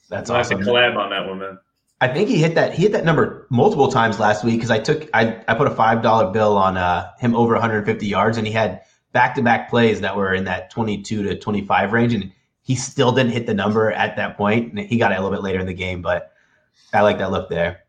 That's 0.09 0.31
awesome. 0.31 0.61
collab 0.61 0.97
on 0.97 1.11
that 1.11 1.27
one, 1.27 1.39
man. 1.39 1.59
I 2.01 2.09
think 2.09 2.29
he 2.29 2.37
hit 2.37 2.55
that 2.55 2.75
he 2.75 2.83
hit 2.83 2.93
that 2.93 3.05
number 3.05 3.47
multiple 3.49 3.89
times 3.89 4.19
last 4.19 4.45
week 4.45 4.57
because 4.57 4.71
I 4.71 4.79
took 4.79 5.09
I, 5.15 5.43
I 5.47 5.55
put 5.55 5.69
a 5.69 5.75
five 5.75 6.03
dollar 6.03 6.33
bill 6.33 6.57
on 6.57 6.77
uh, 6.77 7.11
him 7.19 7.35
over 7.37 7.53
150 7.53 8.07
yards, 8.07 8.39
and 8.39 8.47
he 8.47 8.53
had 8.53 8.83
back 9.13 9.35
to 9.37 9.43
back 9.43 9.71
plays 9.71 10.01
that 10.01 10.17
were 10.17 10.35
in 10.35 10.45
that 10.45 10.71
22 10.71 11.23
to 11.23 11.39
25 11.39 11.93
range, 11.93 12.13
and 12.13 12.33
he 12.63 12.75
still 12.75 13.13
didn't 13.13 13.33
hit 13.33 13.47
the 13.47 13.55
number 13.55 13.91
at 13.93 14.17
that 14.17 14.37
point. 14.37 14.79
He 14.79 14.97
got 14.97 15.13
it 15.13 15.19
a 15.19 15.23
little 15.23 15.37
bit 15.37 15.43
later 15.43 15.59
in 15.59 15.67
the 15.67 15.75
game, 15.75 16.01
but 16.01 16.33
I 16.95 17.01
like 17.03 17.19
that 17.19 17.31
look 17.31 17.49
there. 17.49 17.85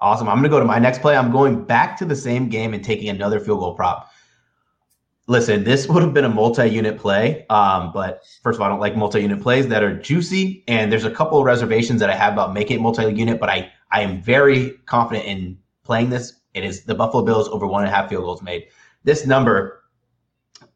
Awesome. 0.00 0.28
I'm 0.28 0.36
going 0.36 0.44
to 0.44 0.50
go 0.50 0.58
to 0.58 0.66
my 0.66 0.78
next 0.78 1.00
play. 1.00 1.16
I'm 1.16 1.32
going 1.32 1.64
back 1.64 1.96
to 1.98 2.04
the 2.04 2.16
same 2.16 2.48
game 2.48 2.74
and 2.74 2.84
taking 2.84 3.08
another 3.08 3.40
field 3.40 3.60
goal 3.60 3.74
prop. 3.74 4.10
Listen, 5.26 5.64
this 5.64 5.88
would 5.88 6.02
have 6.02 6.12
been 6.12 6.26
a 6.26 6.28
multi-unit 6.28 6.98
play, 6.98 7.46
um, 7.48 7.92
but 7.94 8.22
first 8.42 8.56
of 8.56 8.60
all, 8.60 8.66
I 8.66 8.70
don't 8.70 8.80
like 8.80 8.94
multi-unit 8.94 9.40
plays 9.40 9.66
that 9.68 9.82
are 9.82 9.96
juicy, 9.96 10.62
and 10.68 10.92
there's 10.92 11.06
a 11.06 11.10
couple 11.10 11.38
of 11.38 11.46
reservations 11.46 11.98
that 12.00 12.10
I 12.10 12.14
have 12.14 12.34
about 12.34 12.52
making 12.52 12.76
it 12.76 12.80
multi-unit. 12.82 13.40
But 13.40 13.48
I 13.48 13.72
I 13.90 14.02
am 14.02 14.20
very 14.20 14.72
confident 14.84 15.24
in 15.24 15.56
playing 15.82 16.10
this. 16.10 16.40
It 16.52 16.62
is 16.62 16.84
the 16.84 16.94
Buffalo 16.94 17.24
Bills 17.24 17.48
over 17.48 17.66
one 17.66 17.84
and 17.84 17.90
a 17.90 17.96
half 17.96 18.10
field 18.10 18.24
goals 18.24 18.42
made. 18.42 18.66
This 19.04 19.26
number 19.26 19.83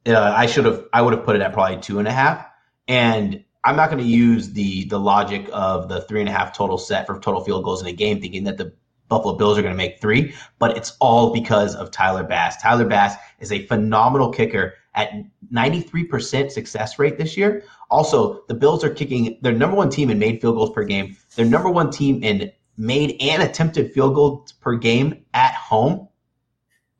uh, 0.08 0.34
I 0.36 0.46
should 0.46 0.64
have 0.64 0.84
I 0.92 1.02
would 1.02 1.14
have 1.14 1.24
put 1.24 1.36
it 1.36 1.42
at 1.42 1.52
probably 1.52 1.78
two 1.78 1.98
and 1.98 2.08
a 2.08 2.12
half. 2.12 2.46
And 2.86 3.44
I'm 3.64 3.76
not 3.76 3.90
going 3.90 4.02
to 4.02 4.08
use 4.08 4.52
the 4.52 4.84
the 4.86 4.98
logic 4.98 5.48
of 5.52 5.88
the 5.88 6.02
three 6.02 6.20
and 6.20 6.28
a 6.28 6.32
half 6.32 6.56
total 6.56 6.78
set 6.78 7.06
for 7.06 7.18
total 7.20 7.42
field 7.42 7.64
goals 7.64 7.82
in 7.82 7.88
a 7.88 7.92
game, 7.92 8.20
thinking 8.20 8.44
that 8.44 8.56
the 8.58 8.72
Buffalo 9.08 9.34
Bills 9.34 9.58
are 9.58 9.62
going 9.62 9.72
to 9.72 9.78
make 9.78 10.00
three, 10.00 10.34
but 10.58 10.76
it's 10.76 10.96
all 11.00 11.32
because 11.32 11.74
of 11.74 11.90
Tyler 11.90 12.22
Bass. 12.22 12.60
Tyler 12.60 12.84
Bass 12.84 13.16
is 13.40 13.50
a 13.52 13.66
phenomenal 13.66 14.30
kicker 14.30 14.74
at 14.94 15.12
93% 15.52 16.50
success 16.50 16.98
rate 16.98 17.18
this 17.18 17.36
year. 17.36 17.64
Also, 17.90 18.42
the 18.48 18.54
Bills 18.54 18.84
are 18.84 18.90
kicking 18.90 19.38
their 19.40 19.52
number 19.52 19.76
one 19.76 19.88
team 19.88 20.10
in 20.10 20.18
made 20.18 20.40
field 20.40 20.56
goals 20.56 20.70
per 20.70 20.84
game. 20.84 21.16
Their 21.36 21.46
number 21.46 21.70
one 21.70 21.90
team 21.90 22.22
in 22.22 22.52
made 22.76 23.16
and 23.20 23.42
attempted 23.42 23.92
field 23.92 24.14
goals 24.14 24.52
per 24.52 24.76
game 24.76 25.24
at 25.34 25.54
home. 25.54 26.08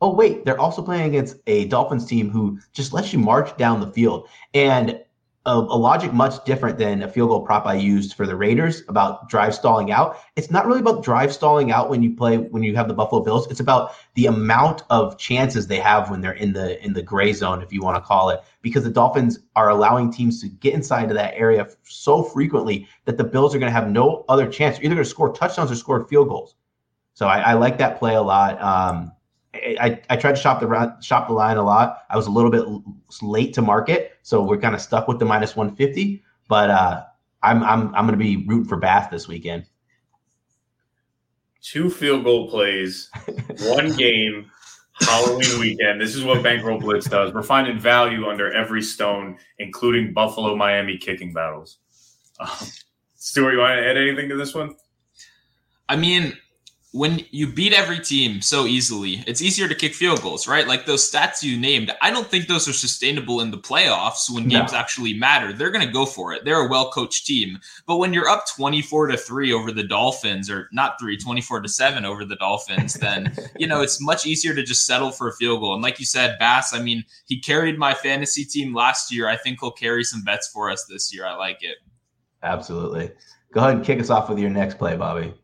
Oh, 0.01 0.15
wait, 0.15 0.45
they're 0.45 0.61
also 0.61 0.83
playing 0.83 1.07
against 1.07 1.37
a 1.47 1.67
Dolphins 1.67 2.07
team 2.07 2.31
who 2.31 2.59
just 2.73 2.93
lets 2.93 3.13
you 3.13 3.19
march 3.19 3.57
down 3.57 3.81
the 3.81 3.91
field. 3.91 4.29
And 4.55 5.01
a, 5.49 5.53
a, 5.53 5.79
logic 5.79 6.13
much 6.13 6.45
different 6.45 6.77
than 6.79 7.03
a 7.03 7.09
field 7.09 7.31
goal 7.31 7.41
prop 7.41 7.65
I 7.65 7.75
used 7.75 8.15
for 8.15 8.27
the 8.27 8.37
Raiders 8.37 8.83
about 8.89 9.29
drive 9.31 9.55
stalling 9.55 9.91
out. 9.91 10.19
It's 10.37 10.51
not 10.51 10.67
really 10.67 10.81
about 10.81 11.03
drive 11.03 11.33
stalling 11.33 11.73
out 11.73 11.89
when 11.89 12.03
you 12.03 12.15
play 12.15 12.37
when 12.37 12.63
you 12.63 12.77
have 12.77 12.87
the 12.87 12.95
Buffalo 12.95 13.23
Bills. 13.23 13.51
It's 13.51 13.61
about 13.61 13.95
the 14.15 14.27
amount 14.27 14.83
of 14.91 15.17
chances 15.17 15.67
they 15.67 15.79
have 15.79 16.11
when 16.11 16.21
they're 16.21 16.33
in 16.33 16.53
the 16.53 16.85
in 16.85 16.93
the 16.93 17.03
gray 17.03 17.33
zone, 17.33 17.63
if 17.63 17.73
you 17.73 17.81
want 17.81 17.97
to 17.97 18.07
call 18.07 18.29
it, 18.29 18.41
because 18.61 18.85
the 18.85 18.91
Dolphins 18.91 19.39
are 19.57 19.71
allowing 19.71 20.13
teams 20.13 20.41
to 20.43 20.49
get 20.49 20.75
inside 20.75 21.09
of 21.09 21.15
that 21.15 21.35
area 21.35 21.67
so 21.83 22.23
frequently 22.23 22.87
that 23.07 23.17
the 23.17 23.25
Bills 23.25 23.55
are 23.55 23.59
going 23.59 23.73
to 23.73 23.81
have 23.81 23.91
no 23.91 24.27
other 24.29 24.49
chance. 24.49 24.77
You're 24.77 24.87
either 24.87 24.97
going 24.97 25.05
to 25.05 25.11
score 25.11 25.33
touchdowns 25.33 25.71
or 25.71 25.77
score 25.77 26.05
field 26.07 26.29
goals. 26.29 26.57
So 27.15 27.27
I, 27.27 27.39
I 27.39 27.53
like 27.55 27.79
that 27.79 27.99
play 27.99 28.15
a 28.15 28.23
lot. 28.23 28.61
Um, 28.61 29.13
I, 29.81 30.01
I 30.11 30.17
tried 30.17 30.37
to 30.37 30.41
shop 30.41 30.61
the 30.61 30.97
shop 31.01 31.29
the 31.29 31.35
line 31.35 31.57
a 31.57 31.63
lot. 31.63 32.05
I 32.11 32.17
was 32.17 32.27
a 32.27 32.31
little 32.31 32.51
bit 32.51 32.65
late 33.23 33.55
to 33.55 33.63
market, 33.63 34.13
so 34.23 34.43
we're 34.43 34.59
kind 34.59 34.75
of 34.75 34.81
stuck 34.81 35.09
with 35.09 35.19
the 35.19 35.25
minus 35.25 35.57
150. 35.57 36.23
But 36.49 36.71
uh, 36.71 37.05
I'm 37.43 37.63
I'm 37.63 37.95
I'm 37.95 38.07
going 38.07 38.19
to 38.19 38.25
be 38.25 38.45
rooting 38.47 38.69
for 38.69 38.77
Bass 38.77 39.09
this 39.11 39.29
weekend. 39.29 39.67
Two 41.63 41.91
field 41.91 42.25
goal 42.25 42.49
plays, 42.49 43.11
one 43.61 43.95
game, 43.97 44.51
Halloween 45.01 45.61
weekend. 45.61 46.01
This 46.01 46.15
is 46.15 46.25
what 46.25 46.43
Bankroll 46.43 46.81
Blitz 46.81 47.09
does. 47.09 47.33
We're 47.33 47.43
finding 47.43 47.79
value 47.79 48.29
under 48.29 48.53
every 48.53 48.83
stone, 48.83 49.39
including 49.59 50.13
Buffalo 50.13 50.57
Miami 50.57 50.99
kicking 50.99 51.33
battles. 51.33 51.79
Um, 52.41 52.49
Stuart, 53.15 53.53
you 53.53 53.59
want 53.59 53.79
to 53.79 53.87
add 53.87 53.97
anything 53.97 54.29
to 54.29 54.37
this 54.37 54.55
one? 54.55 54.77
I 55.89 55.97
mean, 55.97 56.37
when 56.93 57.21
you 57.31 57.47
beat 57.47 57.75
every 57.75 57.99
team 57.99 58.41
so 58.41 58.65
easily, 58.65 59.23
it's 59.27 59.43
easier 59.43 59.69
to 59.69 59.75
kick 59.75 59.93
field 59.93 60.23
goals, 60.23 60.49
right? 60.49 60.67
Like 60.67 60.87
those 60.87 61.09
stats 61.09 61.43
you 61.43 61.59
named, 61.59 61.95
I 62.01 62.11
don't 62.11 62.27
think 62.27 62.47
those 62.47 62.67
are 62.67 62.73
sustainable 62.73 63.43
in 63.43 63.51
the 63.51 63.59
playoffs 63.59 64.31
when 64.31 64.49
games 64.49 64.73
no. 64.73 64.79
actually 64.79 65.13
matter. 65.13 65.53
They're 65.53 65.71
going 65.71 65.87
to 65.87 65.93
go 65.93 66.07
for 66.07 66.33
it. 66.33 66.47
They're 66.47 66.65
a 66.65 66.69
well 66.69 66.91
coached 66.91 67.27
team. 67.27 67.59
But 67.87 67.99
when 67.99 68.15
you're 68.15 68.29
up 68.29 68.45
24 68.57 69.09
to 69.09 69.17
3 69.19 69.53
over 69.53 69.71
the 69.71 69.85
Dolphins, 69.85 70.49
or 70.49 70.69
not 70.73 70.99
3, 70.99 71.19
24 71.19 71.61
to 71.61 71.69
7 71.69 72.07
over 72.07 72.25
the 72.25 72.37
Dolphins, 72.37 72.95
then, 72.95 73.35
you 73.59 73.67
know, 73.67 73.83
it's 73.83 74.01
much 74.01 74.25
easier 74.25 74.55
to 74.55 74.63
just 74.63 74.87
settle 74.87 75.11
for 75.11 75.29
a 75.29 75.35
field 75.35 75.61
goal. 75.61 75.75
And 75.75 75.83
like 75.83 76.01
you 76.01 76.07
said, 76.07 76.39
Bass, 76.39 76.73
I 76.73 76.81
mean, 76.81 77.05
he 77.27 77.39
carried 77.39 77.79
my 77.79 77.93
fantasy 77.93 78.47
team 78.47 78.75
last 78.75 79.13
year. 79.13 79.29
I 79.29 79.37
think 79.37 79.59
he'll 79.61 79.73
carry 79.73 80.05
some 80.05 80.25
bets 80.25 80.49
for 80.49 80.71
us 80.71 80.87
this 80.87 81.15
year. 81.15 81.27
I 81.27 81.35
like 81.35 81.59
it. 81.61 81.77
Absolutely. 82.43 83.11
Go 83.53 83.61
ahead 83.61 83.75
and 83.75 83.85
kick 83.85 84.01
us 84.01 84.09
off 84.09 84.31
with 84.31 84.39
your 84.39 84.51
next 84.51 84.79
play, 84.79 84.97
Bobby. 84.97 85.35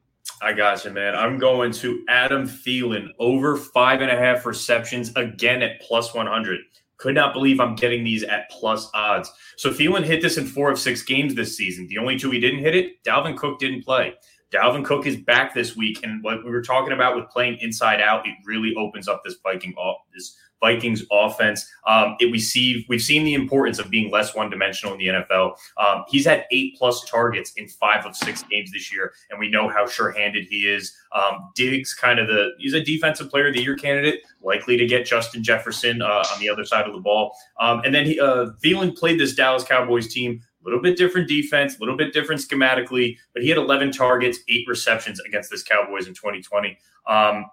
I 0.44 0.52
got 0.52 0.84
you, 0.84 0.90
man. 0.90 1.14
I'm 1.14 1.38
going 1.38 1.72
to 1.72 2.04
Adam 2.06 2.46
Thielen 2.46 3.08
over 3.18 3.56
five 3.56 4.02
and 4.02 4.10
a 4.10 4.14
half 4.16 4.44
receptions 4.44 5.10
again 5.16 5.62
at 5.62 5.80
plus 5.80 6.12
100. 6.12 6.60
Could 6.98 7.14
not 7.14 7.32
believe 7.32 7.60
I'm 7.60 7.74
getting 7.74 8.04
these 8.04 8.24
at 8.24 8.50
plus 8.50 8.90
odds. 8.92 9.32
So 9.56 9.70
Thielen 9.70 10.04
hit 10.04 10.20
this 10.20 10.36
in 10.36 10.44
four 10.44 10.70
of 10.70 10.78
six 10.78 11.02
games 11.02 11.34
this 11.34 11.56
season. 11.56 11.86
The 11.86 11.96
only 11.96 12.18
two 12.18 12.30
he 12.30 12.40
didn't 12.40 12.58
hit 12.58 12.74
it, 12.74 13.02
Dalvin 13.04 13.38
Cook 13.38 13.58
didn't 13.58 13.86
play. 13.86 14.16
Dalvin 14.52 14.84
Cook 14.84 15.06
is 15.06 15.16
back 15.16 15.54
this 15.54 15.76
week, 15.76 16.00
and 16.04 16.22
what 16.22 16.44
we 16.44 16.50
were 16.50 16.62
talking 16.62 16.92
about 16.92 17.16
with 17.16 17.30
playing 17.30 17.56
inside 17.62 18.02
out, 18.02 18.26
it 18.26 18.34
really 18.44 18.74
opens 18.76 19.08
up 19.08 19.22
this 19.24 19.36
Viking 19.42 19.72
off 19.78 20.02
this 20.14 20.36
Vikings 20.61 21.02
offense. 21.11 21.66
Um, 21.87 22.16
it, 22.20 22.30
we 22.30 22.38
see 22.38 22.87
we've 22.88 23.02
seen 23.02 23.25
the 23.25 23.34
importance 23.34 23.78
of 23.78 23.90
being 23.90 24.11
less 24.11 24.34
one 24.34 24.50
dimensional 24.50 24.94
in 24.94 24.99
the 24.99 25.06
NFL. 25.06 25.56
Um, 25.76 26.04
he's 26.08 26.26
had 26.26 26.46
eight 26.50 26.76
plus 26.78 27.04
targets 27.04 27.52
in 27.56 27.68
five 27.68 28.06
of 28.06 28.16
six 28.16 28.42
games 28.44 28.73
this 28.73 28.92
year, 28.92 29.12
and 29.30 29.38
we 29.38 29.49
know 29.50 29.68
how 29.68 29.87
sure 29.87 30.11
handed 30.11 30.46
he 30.46 30.68
is. 30.68 30.94
Um, 31.12 31.50
Diggs, 31.54 31.94
kind 31.94 32.18
of 32.18 32.28
the 32.28 32.50
he's 32.58 32.75
a 32.75 32.82
defensive 32.82 33.30
player 33.30 33.49
of 33.49 33.54
the 33.54 33.62
year 33.62 33.76
candidate, 33.76 34.20
likely 34.42 34.76
to 34.76 34.87
get 34.87 35.06
Justin 35.06 35.42
Jefferson 35.42 36.02
uh, 36.02 36.25
on 36.32 36.40
the 36.40 36.49
other 36.49 36.64
side 36.64 36.87
of 36.87 36.94
the 36.94 37.00
ball. 37.00 37.37
Um, 37.61 37.82
and 37.84 37.94
then 37.94 38.06
he, 38.06 38.18
uh, 38.18 38.46
Thielen 38.64 38.96
played 38.96 39.20
this 39.20 39.34
Dallas 39.34 39.64
Cowboys 39.64 40.12
team 40.12 40.40
a 40.64 40.64
little 40.64 40.80
bit 40.80 40.96
different 40.96 41.28
defense, 41.28 41.76
a 41.76 41.80
little 41.80 41.96
bit 41.96 42.12
different 42.12 42.40
schematically, 42.40 43.18
but 43.34 43.42
he 43.42 43.49
had 43.49 43.58
11 43.58 43.92
targets, 43.92 44.38
eight 44.49 44.66
receptions 44.66 45.20
against 45.20 45.50
this 45.50 45.62
Cowboys 45.62 46.06
in 46.06 46.14
2020. 46.14 46.78
Um, 47.06 47.46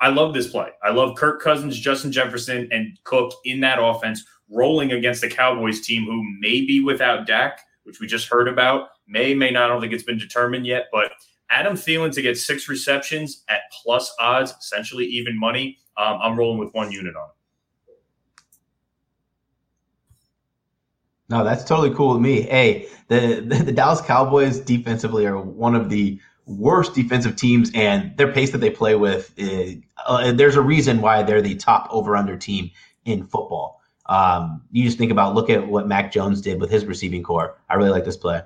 I, 0.00 0.08
love 0.08 0.34
this 0.34 0.48
play. 0.48 0.70
I 0.82 0.90
love 0.90 1.16
Kirk 1.16 1.40
Cousins, 1.40 1.78
Justin 1.78 2.12
Jefferson, 2.12 2.68
and 2.70 2.98
Cook 3.04 3.32
in 3.44 3.60
that 3.60 3.78
offense 3.82 4.24
rolling 4.50 4.92
against 4.92 5.20
the 5.20 5.28
Cowboys 5.28 5.80
team 5.80 6.04
who 6.04 6.24
may 6.40 6.60
be 6.62 6.80
without 6.80 7.26
Dak, 7.26 7.60
which 7.84 8.00
we 8.00 8.06
just 8.06 8.28
heard 8.28 8.48
about. 8.48 8.88
May, 9.06 9.34
may 9.34 9.50
not. 9.50 9.64
I 9.64 9.68
don't 9.68 9.80
think 9.80 9.92
it's 9.92 10.02
been 10.02 10.18
determined 10.18 10.66
yet, 10.66 10.86
but 10.92 11.12
Adam 11.50 11.74
Thielen 11.74 12.12
to 12.12 12.22
get 12.22 12.36
six 12.36 12.68
receptions 12.68 13.44
at 13.48 13.62
plus 13.82 14.14
odds, 14.20 14.52
essentially 14.60 15.04
even 15.06 15.38
money. 15.38 15.78
Um, 15.96 16.18
I'm 16.22 16.38
rolling 16.38 16.58
with 16.58 16.72
one 16.74 16.92
unit 16.92 17.16
on 17.16 17.28
it. 17.28 17.34
No, 21.30 21.44
that's 21.44 21.64
totally 21.64 21.94
cool 21.94 22.14
with 22.14 22.22
me. 22.22 22.42
Hey, 22.42 22.88
the, 23.08 23.44
the, 23.46 23.56
the 23.64 23.72
Dallas 23.72 24.00
Cowboys 24.00 24.60
defensively 24.60 25.26
are 25.26 25.38
one 25.38 25.74
of 25.74 25.88
the 25.90 26.20
worst 26.48 26.94
defensive 26.94 27.36
teams, 27.36 27.70
and 27.74 28.16
their 28.16 28.32
pace 28.32 28.50
that 28.50 28.58
they 28.58 28.70
play 28.70 28.94
with, 28.94 29.32
is, 29.36 29.76
uh, 30.06 30.32
there's 30.32 30.56
a 30.56 30.62
reason 30.62 31.00
why 31.00 31.22
they're 31.22 31.42
the 31.42 31.54
top 31.54 31.88
over 31.90 32.16
under 32.16 32.36
team 32.36 32.70
in 33.04 33.24
football. 33.24 33.80
Um, 34.06 34.62
you 34.72 34.84
just 34.84 34.98
think 34.98 35.12
about 35.12 35.34
look 35.34 35.50
at 35.50 35.68
what 35.68 35.86
Mac 35.86 36.10
Jones 36.10 36.40
did 36.40 36.60
with 36.60 36.70
his 36.70 36.86
receiving 36.86 37.22
core. 37.22 37.58
I 37.68 37.74
really 37.74 37.90
like 37.90 38.04
this 38.04 38.16
play. 38.16 38.40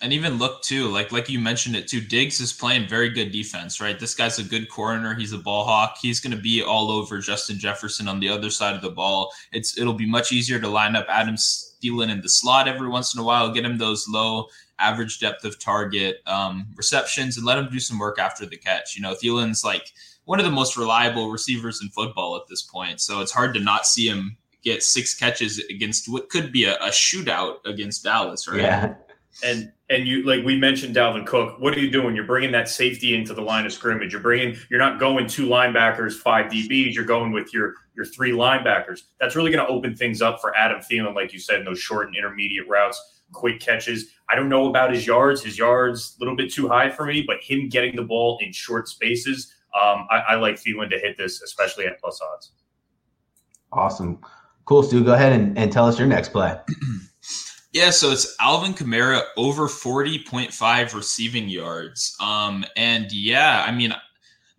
And 0.00 0.12
even 0.12 0.38
look 0.38 0.62
too, 0.62 0.88
like 0.88 1.12
like 1.12 1.28
you 1.28 1.38
mentioned 1.38 1.76
it 1.76 1.88
too. 1.88 2.00
Diggs 2.00 2.40
is 2.40 2.52
playing 2.52 2.88
very 2.88 3.08
good 3.08 3.30
defense, 3.30 3.80
right? 3.80 3.98
This 3.98 4.14
guy's 4.14 4.38
a 4.38 4.44
good 4.44 4.68
corner. 4.68 5.14
He's 5.14 5.32
a 5.32 5.38
ball 5.38 5.64
hawk. 5.64 5.96
He's 6.00 6.20
going 6.20 6.36
to 6.36 6.42
be 6.42 6.62
all 6.62 6.90
over 6.90 7.18
Justin 7.20 7.58
Jefferson 7.58 8.08
on 8.08 8.18
the 8.18 8.28
other 8.28 8.50
side 8.50 8.74
of 8.74 8.82
the 8.82 8.90
ball. 8.90 9.32
It's 9.52 9.78
it'll 9.78 9.94
be 9.94 10.06
much 10.06 10.32
easier 10.32 10.58
to 10.58 10.68
line 10.68 10.96
up 10.96 11.06
Adam 11.08 11.36
Thielen 11.82 12.10
in 12.10 12.20
the 12.20 12.28
slot 12.28 12.68
every 12.68 12.88
once 12.88 13.14
in 13.14 13.20
a 13.20 13.24
while, 13.24 13.52
get 13.52 13.64
him 13.64 13.78
those 13.78 14.08
low 14.08 14.46
average 14.78 15.20
depth 15.20 15.44
of 15.44 15.58
target 15.58 16.22
um, 16.26 16.66
receptions, 16.76 17.36
and 17.36 17.46
let 17.46 17.58
him 17.58 17.68
do 17.70 17.80
some 17.80 17.98
work 17.98 18.18
after 18.18 18.46
the 18.46 18.56
catch. 18.56 18.96
You 18.96 19.02
know, 19.02 19.14
Thielen's 19.14 19.64
like 19.64 19.92
one 20.24 20.38
of 20.38 20.44
the 20.44 20.50
most 20.50 20.76
reliable 20.76 21.30
receivers 21.30 21.80
in 21.82 21.88
football 21.88 22.36
at 22.36 22.46
this 22.48 22.62
point, 22.62 23.00
so 23.00 23.20
it's 23.20 23.32
hard 23.32 23.54
to 23.54 23.60
not 23.60 23.86
see 23.86 24.08
him 24.08 24.36
get 24.62 24.82
six 24.82 25.14
catches 25.14 25.58
against 25.70 26.08
what 26.08 26.28
could 26.28 26.52
be 26.52 26.64
a, 26.64 26.76
a 26.76 26.88
shootout 26.88 27.56
against 27.64 28.04
Dallas, 28.04 28.48
right? 28.48 28.60
Yeah. 28.60 28.94
And 29.44 29.72
and 29.88 30.06
you 30.06 30.24
like 30.24 30.44
we 30.44 30.58
mentioned 30.58 30.94
Dalvin 30.94 31.26
Cook. 31.26 31.58
What 31.58 31.74
are 31.74 31.80
you 31.80 31.90
doing? 31.90 32.14
You're 32.14 32.26
bringing 32.26 32.52
that 32.52 32.68
safety 32.68 33.14
into 33.14 33.34
the 33.34 33.40
line 33.40 33.66
of 33.66 33.72
scrimmage. 33.72 34.12
You're 34.12 34.20
bringing. 34.22 34.56
You're 34.70 34.78
not 34.78 35.00
going 35.00 35.26
two 35.26 35.46
linebackers, 35.46 36.14
five 36.14 36.50
DBs. 36.50 36.94
You're 36.94 37.04
going 37.04 37.32
with 37.32 37.52
your 37.52 37.74
your 37.94 38.04
three 38.04 38.32
linebackers. 38.32 39.00
That's 39.20 39.36
really 39.36 39.50
going 39.50 39.64
to 39.64 39.70
open 39.72 39.94
things 39.94 40.22
up 40.22 40.40
for 40.40 40.56
Adam 40.56 40.80
Thielen, 40.80 41.14
like 41.14 41.32
you 41.32 41.38
said, 41.38 41.60
in 41.60 41.64
those 41.64 41.78
short 41.78 42.06
and 42.06 42.16
intermediate 42.16 42.68
routes 42.68 43.00
quick 43.32 43.60
catches. 43.60 44.10
I 44.30 44.36
don't 44.36 44.48
know 44.48 44.68
about 44.68 44.92
his 44.92 45.06
yards. 45.06 45.42
His 45.42 45.58
yards 45.58 46.16
a 46.16 46.20
little 46.20 46.36
bit 46.36 46.52
too 46.52 46.68
high 46.68 46.90
for 46.90 47.04
me, 47.04 47.24
but 47.26 47.42
him 47.42 47.68
getting 47.68 47.96
the 47.96 48.02
ball 48.02 48.38
in 48.40 48.52
short 48.52 48.88
spaces, 48.88 49.54
um, 49.74 50.06
I, 50.10 50.18
I, 50.28 50.34
like 50.36 50.56
Thielen 50.56 50.90
to 50.90 50.98
hit 50.98 51.16
this, 51.16 51.42
especially 51.42 51.86
at 51.86 51.98
plus 52.00 52.20
odds. 52.20 52.52
Awesome. 53.72 54.20
Cool, 54.66 54.82
Stu. 54.82 55.02
Go 55.02 55.14
ahead 55.14 55.32
and, 55.32 55.58
and 55.58 55.72
tell 55.72 55.86
us 55.86 55.98
your 55.98 56.06
next 56.06 56.28
play. 56.28 56.56
yeah, 57.72 57.90
so 57.90 58.10
it's 58.10 58.36
Alvin 58.38 58.74
Kamara 58.74 59.22
over 59.36 59.66
40.5 59.66 60.94
receiving 60.94 61.48
yards. 61.48 62.14
Um, 62.20 62.64
and 62.76 63.10
yeah, 63.10 63.64
I 63.66 63.72
mean, 63.72 63.94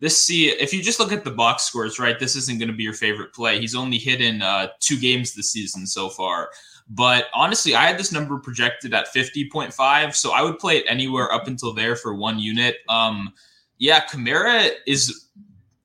this 0.04 0.22
see 0.22 0.50
if 0.50 0.74
you 0.74 0.84
just 0.84 1.00
look 1.00 1.14
at 1.14 1.24
the 1.24 1.32
box 1.32 1.64
scores, 1.64 1.98
right? 1.98 2.20
This 2.20 2.36
isn't 2.36 2.60
going 2.60 2.68
to 2.68 2.76
be 2.76 2.84
your 2.84 2.94
favorite 2.94 3.34
play. 3.34 3.62
He's 3.62 3.74
only 3.74 3.98
hit 3.98 4.20
in 4.20 4.42
uh, 4.42 4.68
two 4.82 5.00
games 5.00 5.34
this 5.34 5.50
season 5.50 5.88
so 5.88 6.10
far. 6.10 6.50
But 6.90 7.28
honestly, 7.34 7.74
I 7.74 7.86
had 7.88 7.98
this 7.98 8.12
number 8.12 8.38
projected 8.38 8.94
at 8.94 9.08
50.5. 9.16 10.14
So 10.14 10.34
I 10.34 10.42
would 10.42 10.60
play 10.60 10.76
it 10.76 10.86
anywhere 10.90 11.32
up 11.32 11.48
until 11.48 11.74
there 11.74 11.96
for 11.96 12.14
one 12.16 12.38
unit. 12.38 12.80
Um, 12.90 13.32
yeah, 13.78 14.04
Kamara 14.06 14.72
is 14.86 15.30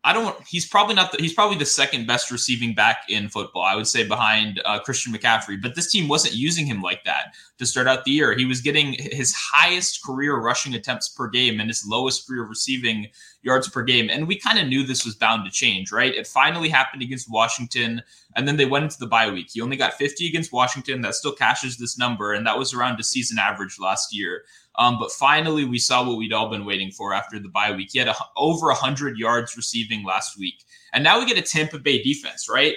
I 0.08 0.14
don't. 0.14 0.34
He's 0.48 0.66
probably 0.66 0.94
not. 0.94 1.12
The, 1.12 1.18
he's 1.18 1.34
probably 1.34 1.58
the 1.58 1.66
second 1.66 2.06
best 2.06 2.30
receiving 2.30 2.74
back 2.74 3.02
in 3.10 3.28
football. 3.28 3.60
I 3.62 3.76
would 3.76 3.86
say 3.86 4.08
behind 4.08 4.58
uh, 4.64 4.78
Christian 4.80 5.12
McCaffrey. 5.12 5.60
But 5.60 5.74
this 5.74 5.92
team 5.92 6.08
wasn't 6.08 6.34
using 6.34 6.64
him 6.64 6.80
like 6.80 7.04
that 7.04 7.34
to 7.58 7.66
start 7.66 7.86
out 7.86 8.06
the 8.06 8.12
year. 8.12 8.34
He 8.34 8.46
was 8.46 8.62
getting 8.62 8.94
his 8.98 9.34
highest 9.34 10.02
career 10.02 10.36
rushing 10.36 10.72
attempts 10.72 11.10
per 11.10 11.28
game 11.28 11.60
and 11.60 11.68
his 11.68 11.86
lowest 11.86 12.26
career 12.26 12.44
receiving 12.44 13.08
yards 13.42 13.68
per 13.68 13.82
game. 13.82 14.08
And 14.08 14.26
we 14.26 14.38
kind 14.38 14.58
of 14.58 14.66
knew 14.66 14.82
this 14.82 15.04
was 15.04 15.14
bound 15.14 15.44
to 15.44 15.50
change, 15.50 15.92
right? 15.92 16.14
It 16.14 16.26
finally 16.26 16.70
happened 16.70 17.02
against 17.02 17.30
Washington, 17.30 18.00
and 18.34 18.48
then 18.48 18.56
they 18.56 18.64
went 18.64 18.84
into 18.84 18.98
the 18.98 19.06
bye 19.06 19.30
week. 19.30 19.48
He 19.52 19.60
only 19.60 19.76
got 19.76 19.92
50 19.92 20.26
against 20.26 20.54
Washington. 20.54 21.02
That 21.02 21.16
still 21.16 21.32
cashes 21.32 21.76
this 21.76 21.98
number, 21.98 22.32
and 22.32 22.46
that 22.46 22.56
was 22.56 22.72
around 22.72 22.98
the 22.98 23.04
season 23.04 23.38
average 23.38 23.78
last 23.78 24.14
year. 24.14 24.44
Um, 24.78 24.98
but 24.98 25.10
finally, 25.10 25.64
we 25.64 25.78
saw 25.78 26.06
what 26.06 26.16
we'd 26.16 26.32
all 26.32 26.48
been 26.48 26.64
waiting 26.64 26.92
for 26.92 27.12
after 27.12 27.38
the 27.38 27.48
bye 27.48 27.72
week. 27.72 27.90
He 27.92 27.98
had 27.98 28.08
a, 28.08 28.14
over 28.36 28.68
100 28.68 29.18
yards 29.18 29.56
receiving 29.56 30.04
last 30.04 30.38
week. 30.38 30.64
And 30.92 31.02
now 31.02 31.18
we 31.18 31.26
get 31.26 31.36
a 31.36 31.42
Tampa 31.42 31.78
Bay 31.78 32.00
defense, 32.00 32.48
right? 32.48 32.74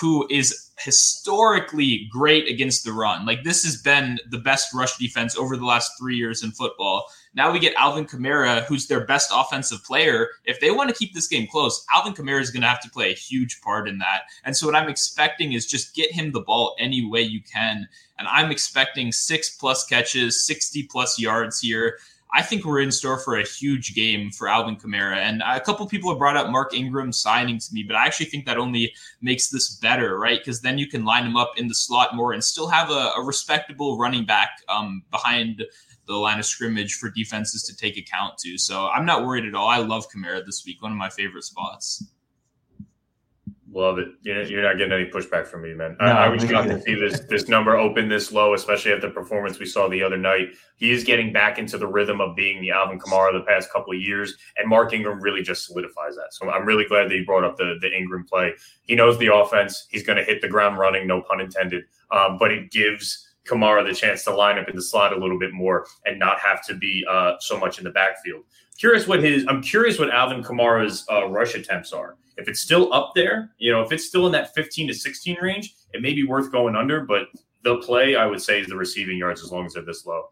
Who 0.00 0.26
is 0.28 0.65
historically 0.78 2.08
great 2.10 2.48
against 2.50 2.84
the 2.84 2.92
run. 2.92 3.24
Like 3.24 3.44
this 3.44 3.64
has 3.64 3.80
been 3.80 4.18
the 4.28 4.38
best 4.38 4.74
rush 4.74 4.96
defense 4.98 5.36
over 5.36 5.56
the 5.56 5.64
last 5.64 5.92
three 5.98 6.16
years 6.16 6.42
in 6.42 6.50
football. 6.52 7.08
Now 7.34 7.50
we 7.50 7.58
get 7.58 7.74
Alvin 7.74 8.06
Kamara, 8.06 8.64
who's 8.64 8.86
their 8.86 9.04
best 9.04 9.30
offensive 9.32 9.84
player. 9.84 10.28
If 10.44 10.60
they 10.60 10.70
want 10.70 10.88
to 10.90 10.96
keep 10.96 11.14
this 11.14 11.26
game 11.26 11.46
close, 11.46 11.84
Alvin 11.94 12.14
Kamara 12.14 12.40
is 12.40 12.50
going 12.50 12.62
to 12.62 12.68
have 12.68 12.80
to 12.80 12.90
play 12.90 13.10
a 13.10 13.14
huge 13.14 13.60
part 13.62 13.88
in 13.88 13.98
that. 13.98 14.22
And 14.44 14.56
so 14.56 14.66
what 14.66 14.74
I'm 14.74 14.88
expecting 14.88 15.52
is 15.52 15.66
just 15.66 15.94
get 15.94 16.12
him 16.12 16.32
the 16.32 16.40
ball 16.40 16.76
any 16.78 17.06
way 17.06 17.22
you 17.22 17.40
can. 17.42 17.88
And 18.18 18.28
I'm 18.28 18.50
expecting 18.50 19.12
six 19.12 19.56
plus 19.56 19.84
catches, 19.86 20.42
60 20.44 20.84
plus 20.84 21.18
yards 21.18 21.60
here. 21.60 21.98
I 22.36 22.42
think 22.42 22.66
we're 22.66 22.80
in 22.80 22.92
store 22.92 23.18
for 23.18 23.38
a 23.38 23.46
huge 23.46 23.94
game 23.94 24.30
for 24.30 24.46
Alvin 24.46 24.76
Kamara. 24.76 25.16
And 25.16 25.42
a 25.42 25.58
couple 25.58 25.86
people 25.86 26.10
have 26.10 26.18
brought 26.18 26.36
up 26.36 26.50
Mark 26.50 26.74
Ingram 26.74 27.10
signing 27.10 27.58
to 27.58 27.66
me, 27.72 27.82
but 27.82 27.96
I 27.96 28.04
actually 28.04 28.26
think 28.26 28.44
that 28.44 28.58
only 28.58 28.92
makes 29.22 29.48
this 29.48 29.76
better, 29.76 30.18
right? 30.18 30.38
Because 30.38 30.60
then 30.60 30.76
you 30.76 30.86
can 30.86 31.06
line 31.06 31.24
him 31.24 31.38
up 31.38 31.54
in 31.56 31.66
the 31.66 31.74
slot 31.74 32.14
more 32.14 32.34
and 32.34 32.44
still 32.44 32.68
have 32.68 32.90
a, 32.90 33.12
a 33.16 33.24
respectable 33.24 33.96
running 33.96 34.26
back 34.26 34.50
um, 34.68 35.02
behind 35.10 35.64
the 36.06 36.14
line 36.14 36.38
of 36.38 36.44
scrimmage 36.44 36.96
for 36.96 37.08
defenses 37.08 37.62
to 37.62 37.74
take 37.74 37.96
account 37.96 38.36
to. 38.40 38.58
So 38.58 38.88
I'm 38.88 39.06
not 39.06 39.24
worried 39.24 39.46
at 39.46 39.54
all. 39.54 39.68
I 39.68 39.78
love 39.78 40.04
Kamara 40.10 40.44
this 40.44 40.62
week, 40.66 40.82
one 40.82 40.92
of 40.92 40.98
my 40.98 41.08
favorite 41.08 41.44
spots. 41.44 42.04
Love 43.76 43.98
it. 43.98 44.08
You're 44.22 44.62
not 44.62 44.78
getting 44.78 44.94
any 44.94 45.04
pushback 45.04 45.46
from 45.46 45.60
me, 45.60 45.74
man. 45.74 45.98
No, 46.00 46.06
I, 46.06 46.24
I 46.24 46.28
was 46.30 46.42
glad 46.42 46.64
to 46.64 46.80
see 46.80 46.94
this 46.94 47.20
this 47.28 47.46
number 47.46 47.76
open 47.76 48.08
this 48.08 48.32
low, 48.32 48.54
especially 48.54 48.94
after 48.94 49.08
the 49.08 49.12
performance 49.12 49.58
we 49.58 49.66
saw 49.66 49.86
the 49.86 50.02
other 50.02 50.16
night. 50.16 50.54
He 50.76 50.92
is 50.92 51.04
getting 51.04 51.30
back 51.30 51.58
into 51.58 51.76
the 51.76 51.86
rhythm 51.86 52.22
of 52.22 52.34
being 52.34 52.62
the 52.62 52.70
Alvin 52.70 52.98
Kamara 52.98 53.34
the 53.34 53.44
past 53.46 53.70
couple 53.70 53.92
of 53.92 54.00
years, 54.00 54.34
and 54.56 54.66
Mark 54.66 54.94
Ingram 54.94 55.20
really 55.20 55.42
just 55.42 55.66
solidifies 55.66 56.16
that. 56.16 56.32
So 56.32 56.48
I'm 56.48 56.64
really 56.64 56.86
glad 56.86 57.10
that 57.10 57.12
he 57.12 57.22
brought 57.22 57.44
up 57.44 57.58
the 57.58 57.76
the 57.82 57.94
Ingram 57.94 58.24
play. 58.24 58.54
He 58.84 58.94
knows 58.94 59.18
the 59.18 59.34
offense. 59.34 59.86
He's 59.90 60.02
going 60.02 60.16
to 60.16 60.24
hit 60.24 60.40
the 60.40 60.48
ground 60.48 60.78
running, 60.78 61.06
no 61.06 61.20
pun 61.20 61.42
intended. 61.42 61.84
Um, 62.10 62.38
but 62.38 62.52
it 62.52 62.70
gives 62.70 63.25
Kamara 63.46 63.86
the 63.86 63.94
chance 63.94 64.24
to 64.24 64.34
line 64.34 64.58
up 64.58 64.68
in 64.68 64.76
the 64.76 64.82
slot 64.82 65.12
a 65.12 65.18
little 65.18 65.38
bit 65.38 65.52
more 65.52 65.86
and 66.04 66.18
not 66.18 66.38
have 66.40 66.64
to 66.66 66.74
be 66.74 67.04
uh, 67.08 67.34
so 67.40 67.58
much 67.58 67.78
in 67.78 67.84
the 67.84 67.90
backfield. 67.90 68.44
Curious 68.78 69.06
what 69.06 69.22
his 69.22 69.44
I'm 69.48 69.62
curious 69.62 69.98
what 69.98 70.10
Alvin 70.10 70.42
Kamara's 70.42 71.04
uh, 71.10 71.26
rush 71.28 71.54
attempts 71.54 71.92
are. 71.92 72.16
If 72.36 72.48
it's 72.48 72.60
still 72.60 72.92
up 72.92 73.12
there, 73.14 73.52
you 73.58 73.72
know, 73.72 73.80
if 73.80 73.92
it's 73.92 74.04
still 74.04 74.26
in 74.26 74.32
that 74.32 74.54
15 74.54 74.88
to 74.88 74.94
16 74.94 75.38
range, 75.40 75.74
it 75.94 76.02
may 76.02 76.12
be 76.12 76.24
worth 76.24 76.52
going 76.52 76.76
under. 76.76 77.00
But 77.00 77.28
the 77.62 77.76
play 77.78 78.16
I 78.16 78.26
would 78.26 78.42
say 78.42 78.60
is 78.60 78.66
the 78.66 78.76
receiving 78.76 79.16
yards 79.16 79.42
as 79.42 79.50
long 79.50 79.64
as 79.66 79.72
they're 79.72 79.84
this 79.84 80.04
low. 80.04 80.30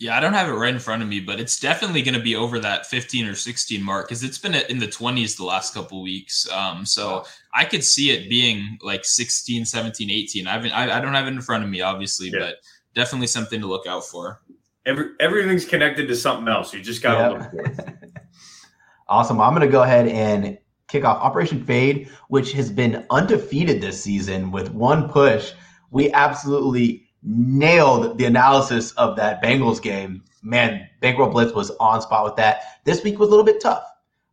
Yeah, 0.00 0.16
I 0.16 0.20
don't 0.20 0.34
have 0.34 0.48
it 0.48 0.52
right 0.52 0.72
in 0.72 0.78
front 0.78 1.02
of 1.02 1.08
me, 1.08 1.18
but 1.18 1.40
it's 1.40 1.58
definitely 1.58 2.02
going 2.02 2.14
to 2.14 2.22
be 2.22 2.36
over 2.36 2.60
that 2.60 2.86
15 2.86 3.26
or 3.26 3.34
16 3.34 3.82
mark 3.82 4.06
because 4.06 4.22
it's 4.22 4.38
been 4.38 4.54
in 4.54 4.78
the 4.78 4.86
20s 4.86 5.36
the 5.36 5.44
last 5.44 5.74
couple 5.74 6.00
weeks. 6.02 6.48
Um, 6.52 6.86
so 6.86 7.24
I 7.52 7.64
could 7.64 7.82
see 7.82 8.12
it 8.12 8.28
being 8.28 8.78
like 8.80 9.04
16, 9.04 9.64
17, 9.64 10.08
18. 10.08 10.46
I 10.46 10.52
haven't, 10.52 10.70
I, 10.70 10.98
I 10.98 11.00
don't 11.00 11.14
have 11.14 11.26
it 11.26 11.30
in 11.30 11.40
front 11.40 11.64
of 11.64 11.70
me, 11.70 11.80
obviously, 11.80 12.28
yeah. 12.28 12.38
but 12.38 12.56
definitely 12.94 13.26
something 13.26 13.60
to 13.60 13.66
look 13.66 13.88
out 13.88 14.04
for. 14.04 14.40
Every, 14.86 15.10
everything's 15.18 15.64
connected 15.64 16.06
to 16.06 16.14
something 16.14 16.46
else. 16.46 16.72
You 16.72 16.80
just 16.80 17.02
got 17.02 17.14
to 17.14 17.34
yep. 17.34 17.40
look 17.40 17.50
for 17.50 17.82
it. 17.88 18.12
awesome. 19.08 19.40
I'm 19.40 19.52
going 19.52 19.66
to 19.66 19.72
go 19.72 19.82
ahead 19.82 20.06
and 20.06 20.58
kick 20.86 21.04
off 21.04 21.20
Operation 21.20 21.64
Fade, 21.64 22.08
which 22.28 22.52
has 22.52 22.70
been 22.70 23.04
undefeated 23.10 23.80
this 23.80 24.00
season 24.02 24.52
with 24.52 24.70
one 24.70 25.08
push. 25.08 25.52
We 25.90 26.12
absolutely 26.12 27.07
nailed 27.22 28.18
the 28.18 28.24
analysis 28.24 28.92
of 28.92 29.16
that 29.16 29.42
Bengals 29.42 29.82
game. 29.82 30.22
Man, 30.42 30.88
Bankroll 31.00 31.30
Blitz 31.30 31.52
was 31.52 31.70
on 31.80 32.00
spot 32.00 32.24
with 32.24 32.36
that. 32.36 32.62
This 32.84 33.02
week 33.02 33.18
was 33.18 33.28
a 33.28 33.30
little 33.30 33.44
bit 33.44 33.60
tough. 33.60 33.84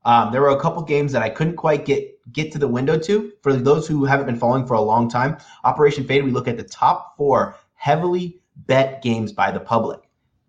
Um, 0.06 0.32
there 0.32 0.42
were 0.42 0.50
a 0.50 0.60
couple 0.60 0.84
games 0.84 1.12
that 1.14 1.24
I 1.24 1.30
couldn't 1.30 1.56
quite 1.56 1.86
get 1.86 2.12
get 2.32 2.52
to 2.52 2.60
the 2.60 2.68
window 2.68 2.98
to. 3.00 3.32
For 3.42 3.54
those 3.54 3.88
who 3.88 4.06
haven't 4.06 4.28
been 4.28 4.38
following 4.38 4.66
for 4.66 4.76
a 4.76 4.82
long 4.82 5.10
time, 5.10 5.38
Operation 5.64 6.06
Fade, 6.06 6.24
we 6.24 6.32
look 6.32 6.48
at 6.48 6.58
the 6.58 6.64
top 6.64 7.18
four 7.18 7.56
heavily 7.74 8.40
bet 8.56 9.02
games 9.02 9.32
by 9.32 9.52
the 9.52 9.60
public. 9.60 10.00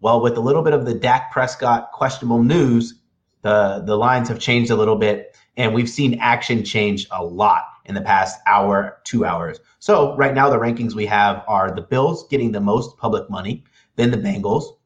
Well, 0.01 0.21
with 0.21 0.37
a 0.37 0.41
little 0.41 0.63
bit 0.63 0.75
of 0.75 0.85
the 0.85 0.95
Dak 0.95 1.33
Prescott 1.33 1.91
questionable 1.93 2.43
news, 2.43 2.95
the 3.41 3.83
the 3.87 3.97
lines 3.97 4.29
have 4.29 4.39
changed 4.39 4.71
a 4.71 4.77
little 4.77 4.97
bit, 4.97 5.37
and 5.57 5.75
we've 5.75 5.89
seen 5.89 6.19
action 6.21 6.63
change 6.63 7.07
a 7.11 7.25
lot 7.25 7.65
in 7.87 7.95
the 7.95 8.01
past 8.01 8.39
hour, 8.47 8.99
two 9.05 9.25
hours. 9.25 9.59
So 9.79 10.17
right 10.17 10.35
now, 10.35 10.51
the 10.51 10.59
rankings 10.59 10.95
we 10.95 11.07
have 11.07 11.43
are 11.49 11.71
the 11.71 11.83
Bills 11.83 12.27
getting 12.29 12.53
the 12.53 12.61
most 12.61 12.97
public 12.99 13.31
money, 13.31 13.65
then 13.97 14.11
the 14.11 14.19
Bengals, 14.19 14.77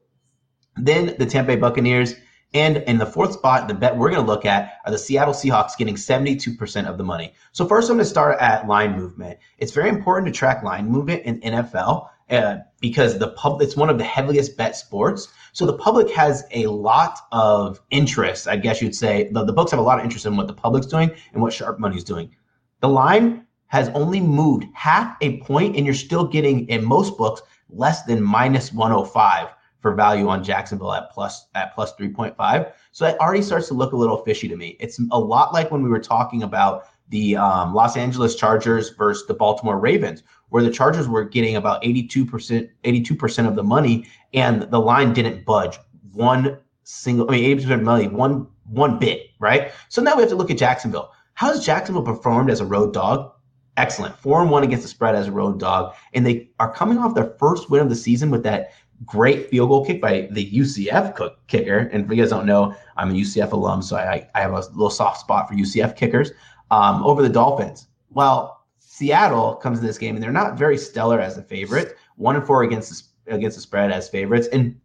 then 0.75 1.15
the 1.19 1.25
Tampa 1.25 1.49
Bay 1.49 1.55
Buccaneers, 1.57 2.15
and 2.53 2.77
in 2.77 2.97
the 2.97 3.05
fourth 3.05 3.33
spot, 3.33 3.67
the 3.67 3.73
bet 3.73 3.95
we're 3.95 4.09
going 4.09 4.25
to 4.25 4.27
look 4.27 4.45
at 4.45 4.73
are 4.85 4.91
the 4.91 4.97
Seattle 4.97 5.33
Seahawks 5.33 5.77
getting 5.77 5.95
72% 5.95 6.85
of 6.85 6.97
the 6.97 7.03
money. 7.03 7.33
So 7.53 7.65
first, 7.65 7.89
I'm 7.89 7.95
going 7.95 8.03
to 8.03 8.09
start 8.09 8.41
at 8.41 8.67
line 8.67 8.97
movement. 8.97 9.39
It's 9.57 9.71
very 9.71 9.89
important 9.89 10.33
to 10.33 10.37
track 10.37 10.61
line 10.61 10.89
movement 10.89 11.23
in 11.23 11.39
NFL 11.39 12.09
uh, 12.29 12.57
because 12.81 13.19
the 13.19 13.29
pub 13.29 13.61
it's 13.61 13.77
one 13.77 13.89
of 13.89 13.97
the 13.97 14.03
heaviest 14.03 14.57
bet 14.57 14.75
sports. 14.75 15.29
So 15.53 15.65
the 15.65 15.77
public 15.77 16.09
has 16.11 16.43
a 16.51 16.67
lot 16.67 17.19
of 17.31 17.81
interest, 17.89 18.47
I 18.47 18.57
guess 18.57 18.81
you'd 18.81 18.95
say. 18.95 19.29
The, 19.31 19.45
the 19.45 19.53
books 19.53 19.71
have 19.71 19.79
a 19.79 19.83
lot 19.83 19.99
of 19.99 20.05
interest 20.05 20.25
in 20.25 20.35
what 20.35 20.47
the 20.47 20.53
public's 20.53 20.87
doing 20.87 21.11
and 21.33 21.41
what 21.41 21.53
sharp 21.53 21.79
money's 21.79 22.03
doing. 22.03 22.35
The 22.81 22.89
line 22.89 23.45
has 23.67 23.89
only 23.89 24.19
moved 24.19 24.65
half 24.73 25.15
a 25.21 25.39
point, 25.39 25.77
and 25.77 25.85
you're 25.85 25.95
still 25.95 26.25
getting 26.25 26.67
in 26.67 26.83
most 26.83 27.17
books 27.17 27.41
less 27.69 28.03
than 28.03 28.21
minus 28.21 28.73
105 28.73 29.47
for 29.79 29.95
value 29.95 30.27
on 30.27 30.43
Jacksonville 30.43 30.93
at 30.93 31.09
plus 31.11 31.47
at 31.55 31.73
plus 31.73 31.93
3.5. 31.95 32.71
So 32.91 33.05
that 33.05 33.19
already 33.19 33.41
starts 33.41 33.67
to 33.69 33.73
look 33.73 33.93
a 33.93 33.97
little 33.97 34.17
fishy 34.23 34.47
to 34.47 34.55
me. 34.55 34.77
It's 34.79 34.99
a 35.11 35.19
lot 35.19 35.53
like 35.53 35.71
when 35.71 35.81
we 35.81 35.89
were 35.89 35.99
talking 35.99 36.43
about 36.43 36.85
the 37.09 37.35
um, 37.35 37.73
Los 37.73 37.97
Angeles 37.97 38.35
Chargers 38.35 38.89
versus 38.89 39.25
the 39.27 39.33
Baltimore 39.33 39.79
Ravens, 39.79 40.23
where 40.49 40.63
the 40.63 40.71
Chargers 40.71 41.07
were 41.07 41.23
getting 41.23 41.55
about 41.55 41.81
82%, 41.83 42.69
82% 42.83 43.47
of 43.47 43.55
the 43.55 43.63
money, 43.63 44.07
and 44.33 44.63
the 44.63 44.79
line 44.79 45.13
didn't 45.13 45.45
budge 45.45 45.79
one 46.13 46.57
single, 46.83 47.29
I 47.29 47.33
mean, 47.33 47.57
80% 47.59 47.73
of 47.73 47.81
money, 47.83 48.07
one 48.07 48.47
one 48.65 48.99
bit, 48.99 49.27
right? 49.39 49.71
So 49.89 50.01
now 50.01 50.15
we 50.15 50.21
have 50.21 50.29
to 50.29 50.35
look 50.35 50.49
at 50.49 50.57
Jacksonville. 50.57 51.11
How 51.41 51.47
has 51.47 51.65
Jacksonville 51.65 52.03
performed 52.03 52.51
as 52.51 52.59
a 52.59 52.65
road 52.67 52.93
dog? 52.93 53.31
Excellent. 53.75 54.15
Four 54.15 54.43
and 54.43 54.51
one 54.51 54.61
against 54.61 54.83
the 54.83 54.87
spread 54.87 55.15
as 55.15 55.27
a 55.27 55.31
road 55.31 55.59
dog. 55.59 55.95
And 56.13 56.23
they 56.23 56.51
are 56.59 56.71
coming 56.71 56.99
off 56.99 57.15
their 57.15 57.33
first 57.39 57.67
win 57.67 57.81
of 57.81 57.89
the 57.89 57.95
season 57.95 58.29
with 58.29 58.43
that 58.43 58.73
great 59.07 59.49
field 59.49 59.69
goal 59.69 59.83
kick 59.83 59.99
by 59.99 60.27
the 60.29 60.51
UCF 60.51 61.15
cook 61.15 61.39
kicker. 61.47 61.89
And 61.91 62.05
if 62.05 62.11
you 62.11 62.17
guys 62.17 62.29
don't 62.29 62.45
know, 62.45 62.75
I'm 62.95 63.09
a 63.09 63.13
UCF 63.13 63.53
alum, 63.53 63.81
so 63.81 63.95
I, 63.95 64.29
I 64.35 64.39
have 64.39 64.51
a 64.51 64.57
little 64.57 64.91
soft 64.91 65.19
spot 65.19 65.49
for 65.49 65.55
UCF 65.55 65.95
kickers 65.95 66.29
um, 66.69 67.01
over 67.03 67.23
the 67.23 67.29
Dolphins. 67.29 67.87
Well, 68.11 68.63
Seattle 68.77 69.55
comes 69.55 69.79
to 69.79 69.85
this 69.87 69.97
game 69.97 70.13
and 70.13 70.23
they're 70.23 70.31
not 70.31 70.59
very 70.59 70.77
stellar 70.77 71.19
as 71.19 71.39
a 71.39 71.41
favorite. 71.41 71.97
One 72.17 72.35
and 72.35 72.45
four 72.45 72.61
against 72.61 73.15
the, 73.25 73.33
against 73.33 73.57
the 73.57 73.61
spread 73.61 73.91
as 73.91 74.07
favorites. 74.07 74.47
And 74.53 74.79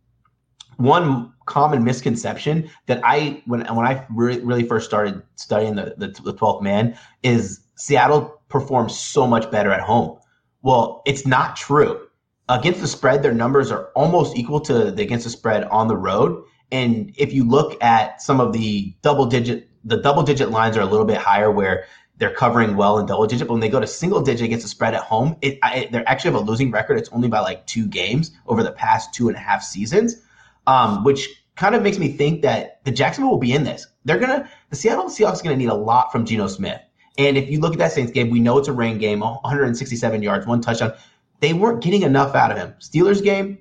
one 0.76 1.32
common 1.46 1.84
misconception 1.84 2.68
that 2.86 3.00
I 3.04 3.42
when 3.46 3.60
when 3.74 3.86
I 3.86 4.04
re- 4.10 4.40
really 4.40 4.64
first 4.64 4.86
started 4.86 5.22
studying 5.36 5.76
the, 5.76 5.94
the 5.96 6.08
the 6.22 6.34
12th 6.34 6.62
man 6.62 6.98
is 7.22 7.60
Seattle 7.76 8.40
performs 8.48 8.98
so 8.98 9.26
much 9.26 9.50
better 9.50 9.70
at 9.70 9.80
home. 9.80 10.18
Well, 10.62 11.02
it's 11.06 11.26
not 11.26 11.56
true. 11.56 12.00
Against 12.48 12.80
the 12.80 12.88
spread, 12.88 13.22
their 13.22 13.34
numbers 13.34 13.70
are 13.70 13.90
almost 13.94 14.36
equal 14.36 14.60
to 14.60 14.90
the 14.90 15.02
against 15.02 15.24
the 15.24 15.30
spread 15.30 15.64
on 15.64 15.88
the 15.88 15.96
road. 15.96 16.42
And 16.72 17.14
if 17.16 17.32
you 17.32 17.44
look 17.44 17.82
at 17.82 18.20
some 18.20 18.40
of 18.40 18.52
the 18.52 18.94
double 19.02 19.26
digit, 19.26 19.68
the 19.84 19.96
double 19.96 20.22
digit 20.22 20.50
lines 20.50 20.76
are 20.76 20.80
a 20.80 20.86
little 20.86 21.06
bit 21.06 21.18
higher 21.18 21.50
where 21.50 21.84
they're 22.18 22.34
covering 22.34 22.76
well 22.76 22.98
in 22.98 23.06
double 23.06 23.26
digit. 23.26 23.46
But 23.46 23.54
when 23.54 23.60
they 23.60 23.68
go 23.68 23.80
to 23.80 23.86
single 23.86 24.20
digit 24.20 24.44
against 24.46 24.64
the 24.64 24.68
spread 24.68 24.94
at 24.94 25.02
home, 25.02 25.36
it, 25.42 25.58
it 25.62 25.92
they 25.92 26.04
actually 26.04 26.32
have 26.32 26.40
a 26.40 26.44
losing 26.44 26.70
record. 26.70 26.98
It's 26.98 27.10
only 27.10 27.28
by 27.28 27.40
like 27.40 27.66
two 27.66 27.86
games 27.86 28.30
over 28.46 28.62
the 28.62 28.72
past 28.72 29.14
two 29.14 29.28
and 29.28 29.36
a 29.36 29.40
half 29.40 29.62
seasons, 29.62 30.16
um, 30.66 31.04
which 31.04 31.28
kind 31.56 31.74
of 31.74 31.82
makes 31.82 31.98
me 31.98 32.08
think 32.08 32.42
that 32.42 32.84
the 32.84 32.90
Jacksonville 32.90 33.30
will 33.30 33.38
be 33.38 33.52
in 33.52 33.64
this. 33.64 33.86
They're 34.04 34.18
gonna 34.18 34.48
the 34.70 34.76
Seattle 34.76 35.06
Seahawks 35.06 35.40
are 35.40 35.44
gonna 35.44 35.56
need 35.56 35.68
a 35.68 35.74
lot 35.74 36.12
from 36.12 36.24
Geno 36.24 36.46
Smith. 36.46 36.80
And 37.18 37.36
if 37.36 37.50
you 37.50 37.60
look 37.60 37.72
at 37.72 37.78
that 37.78 37.92
Saints 37.92 38.12
game, 38.12 38.30
we 38.30 38.40
know 38.40 38.58
it's 38.58 38.68
a 38.68 38.72
rain 38.72 38.98
game, 38.98 39.20
167 39.20 40.22
yards, 40.22 40.46
one 40.46 40.60
touchdown. 40.60 40.92
They 41.40 41.54
weren't 41.54 41.82
getting 41.82 42.02
enough 42.02 42.34
out 42.34 42.52
of 42.52 42.58
him. 42.58 42.74
Steelers 42.78 43.22
game, 43.22 43.58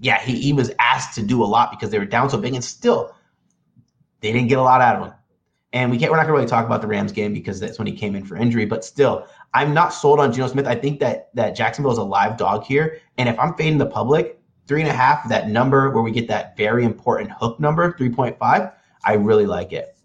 yeah, 0.00 0.20
he, 0.20 0.38
he 0.38 0.52
was 0.52 0.70
asked 0.78 1.14
to 1.14 1.22
do 1.22 1.42
a 1.42 1.46
lot 1.46 1.70
because 1.70 1.90
they 1.90 1.98
were 1.98 2.04
down 2.04 2.28
so 2.28 2.38
big, 2.38 2.54
and 2.54 2.64
still 2.64 3.14
they 4.20 4.32
didn't 4.32 4.48
get 4.48 4.58
a 4.58 4.62
lot 4.62 4.80
out 4.80 4.96
of 4.96 5.06
him. 5.08 5.14
And 5.74 5.90
we 5.90 5.96
can't 5.96 6.10
we're 6.10 6.18
not 6.18 6.24
gonna 6.24 6.34
really 6.34 6.46
talk 6.46 6.66
about 6.66 6.82
the 6.82 6.86
Rams 6.86 7.12
game 7.12 7.32
because 7.32 7.58
that's 7.58 7.78
when 7.78 7.86
he 7.86 7.94
came 7.94 8.14
in 8.14 8.26
for 8.26 8.36
injury, 8.36 8.66
but 8.66 8.84
still, 8.84 9.26
I'm 9.54 9.72
not 9.72 9.94
sold 9.94 10.20
on 10.20 10.32
Geno 10.32 10.48
Smith. 10.48 10.66
I 10.66 10.74
think 10.74 11.00
that 11.00 11.30
that 11.34 11.56
Jacksonville 11.56 11.92
is 11.92 11.98
a 11.98 12.04
live 12.04 12.36
dog 12.36 12.64
here. 12.64 12.98
And 13.16 13.28
if 13.28 13.38
I'm 13.38 13.54
fading 13.54 13.78
the 13.78 13.86
public, 13.86 14.38
three 14.66 14.80
and 14.80 14.90
a 14.90 14.94
half, 14.94 15.28
that 15.28 15.48
number 15.48 15.90
where 15.90 16.02
we 16.02 16.10
get 16.10 16.28
that 16.28 16.56
very 16.56 16.84
important 16.84 17.30
hook 17.32 17.58
number, 17.60 17.92
3.5, 17.92 18.72
I 19.04 19.12
really 19.14 19.46
like 19.46 19.72
it. 19.72 19.96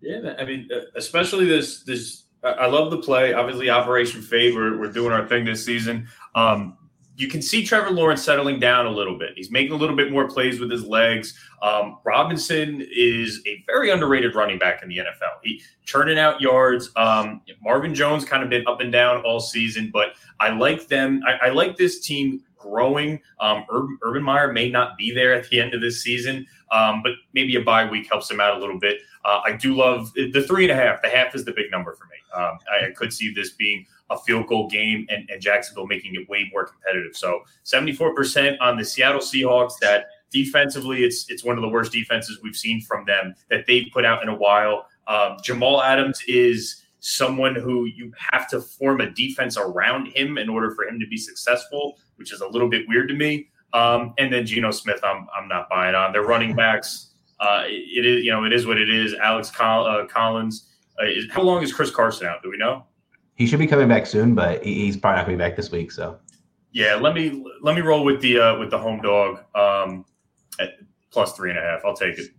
Yeah, 0.00 0.34
I 0.38 0.44
mean, 0.44 0.68
uh, 0.74 0.80
especially 0.96 1.46
this 1.46 1.82
this. 1.82 2.24
I 2.42 2.66
love 2.66 2.90
the 2.90 2.98
play. 2.98 3.32
Obviously, 3.32 3.70
Operation. 3.70 4.22
We're, 4.30 4.78
we're 4.78 4.92
doing 4.92 5.12
our 5.12 5.26
thing 5.26 5.46
this 5.46 5.64
season. 5.64 6.06
Um, 6.34 6.76
you 7.16 7.28
can 7.28 7.40
see 7.40 7.64
Trevor 7.64 7.90
Lawrence 7.90 8.22
settling 8.22 8.58
down 8.58 8.86
a 8.86 8.90
little 8.90 9.16
bit. 9.16 9.30
He's 9.36 9.50
making 9.50 9.72
a 9.72 9.76
little 9.76 9.94
bit 9.94 10.10
more 10.10 10.28
plays 10.28 10.58
with 10.58 10.70
his 10.70 10.84
legs. 10.84 11.38
Um, 11.62 11.98
Robinson 12.04 12.86
is 12.94 13.40
a 13.46 13.62
very 13.66 13.90
underrated 13.90 14.34
running 14.34 14.58
back 14.58 14.82
in 14.82 14.88
the 14.88 14.98
NFL. 14.98 15.38
He 15.42 15.62
churning 15.84 16.18
out 16.18 16.40
yards. 16.40 16.90
Um, 16.96 17.40
Marvin 17.62 17.94
Jones 17.94 18.24
kind 18.24 18.42
of 18.42 18.50
been 18.50 18.66
up 18.66 18.80
and 18.80 18.92
down 18.92 19.22
all 19.22 19.40
season, 19.40 19.90
but 19.92 20.14
I 20.40 20.50
like 20.50 20.88
them. 20.88 21.22
I, 21.26 21.46
I 21.46 21.50
like 21.50 21.76
this 21.76 22.00
team 22.00 22.42
growing. 22.64 23.20
Um, 23.40 23.64
Urban, 23.70 23.98
Urban 24.02 24.22
Meyer 24.22 24.52
may 24.52 24.70
not 24.70 24.96
be 24.96 25.12
there 25.12 25.34
at 25.34 25.48
the 25.50 25.60
end 25.60 25.74
of 25.74 25.80
this 25.80 26.02
season, 26.02 26.46
um, 26.72 27.02
but 27.02 27.12
maybe 27.34 27.56
a 27.56 27.60
bye 27.60 27.88
week 27.88 28.08
helps 28.08 28.30
him 28.30 28.40
out 28.40 28.56
a 28.56 28.60
little 28.60 28.78
bit. 28.78 29.00
Uh, 29.24 29.40
I 29.44 29.52
do 29.52 29.74
love 29.74 30.12
the 30.14 30.44
three 30.46 30.68
and 30.68 30.72
a 30.72 30.74
half. 30.74 31.02
The 31.02 31.08
half 31.08 31.34
is 31.34 31.44
the 31.44 31.52
big 31.52 31.70
number 31.70 31.92
for 31.94 32.04
me. 32.04 32.16
Um, 32.34 32.58
I, 32.70 32.88
I, 32.88 32.90
could 32.90 33.12
see 33.12 33.32
this 33.32 33.52
being 33.52 33.86
a 34.10 34.18
field 34.18 34.48
goal 34.48 34.68
game 34.68 35.06
and, 35.08 35.28
and 35.30 35.40
Jacksonville 35.40 35.86
making 35.86 36.14
it 36.14 36.28
way 36.28 36.50
more 36.52 36.66
competitive. 36.66 37.16
So 37.16 37.42
74% 37.64 38.56
on 38.60 38.76
the 38.76 38.84
Seattle 38.84 39.20
Seahawks 39.20 39.78
that 39.80 40.06
defensively, 40.30 41.04
it's 41.04 41.30
it's 41.30 41.44
one 41.44 41.56
of 41.56 41.62
the 41.62 41.68
worst 41.68 41.92
defenses 41.92 42.40
we've 42.42 42.56
seen 42.56 42.80
from 42.80 43.06
them 43.06 43.34
that 43.50 43.66
they've 43.66 43.86
put 43.92 44.04
out 44.04 44.22
in 44.22 44.28
a 44.28 44.34
while. 44.34 44.86
Um, 45.06 45.36
Jamal 45.42 45.82
Adams 45.82 46.20
is 46.26 46.83
someone 47.04 47.54
who 47.54 47.84
you 47.84 48.12
have 48.32 48.48
to 48.48 48.60
form 48.60 49.00
a 49.00 49.10
defense 49.10 49.56
around 49.56 50.06
him 50.08 50.38
in 50.38 50.48
order 50.48 50.74
for 50.74 50.84
him 50.84 50.98
to 50.98 51.06
be 51.06 51.16
successful, 51.16 51.98
which 52.16 52.32
is 52.32 52.40
a 52.40 52.48
little 52.48 52.68
bit 52.68 52.86
weird 52.88 53.08
to 53.08 53.14
me. 53.14 53.48
Um, 53.72 54.14
and 54.18 54.32
then 54.32 54.46
Geno 54.46 54.70
Smith, 54.70 55.00
I'm 55.02 55.26
I'm 55.36 55.48
not 55.48 55.68
buying 55.68 55.94
on. 55.94 56.12
Their 56.12 56.22
running 56.22 56.54
backs 56.54 57.14
uh, 57.40 57.64
it 57.66 58.06
is, 58.06 58.24
you 58.24 58.30
know, 58.30 58.44
it 58.44 58.52
is 58.52 58.66
what 58.66 58.78
it 58.78 58.88
is. 58.88 59.14
Alex 59.14 59.50
Coll- 59.50 59.86
uh, 59.86 60.06
Collins. 60.06 60.70
Uh, 61.00 61.06
is, 61.06 61.26
how 61.30 61.42
long 61.42 61.62
is 61.62 61.72
Chris 61.72 61.90
Carson 61.90 62.26
out? 62.26 62.42
Do 62.42 62.50
we 62.50 62.56
know? 62.56 62.84
He 63.34 63.46
should 63.46 63.58
be 63.58 63.66
coming 63.66 63.88
back 63.88 64.06
soon, 64.06 64.34
but 64.34 64.64
he's 64.64 64.96
probably 64.96 65.16
not 65.16 65.26
going 65.26 65.38
to 65.38 65.44
be 65.44 65.48
back 65.48 65.56
this 65.56 65.70
week. 65.70 65.90
So, 65.90 66.18
yeah, 66.72 66.94
let 66.94 67.14
me 67.14 67.44
let 67.62 67.74
me 67.74 67.80
roll 67.80 68.04
with 68.04 68.20
the 68.20 68.38
uh, 68.38 68.58
with 68.58 68.70
the 68.70 68.78
home 68.78 69.00
dog 69.00 69.40
um, 69.56 70.04
at 70.60 70.74
plus 71.10 71.32
three 71.32 71.50
and 71.50 71.58
a 71.58 71.62
half. 71.62 71.84
I'll 71.84 71.96
take 71.96 72.18
it. 72.18 72.30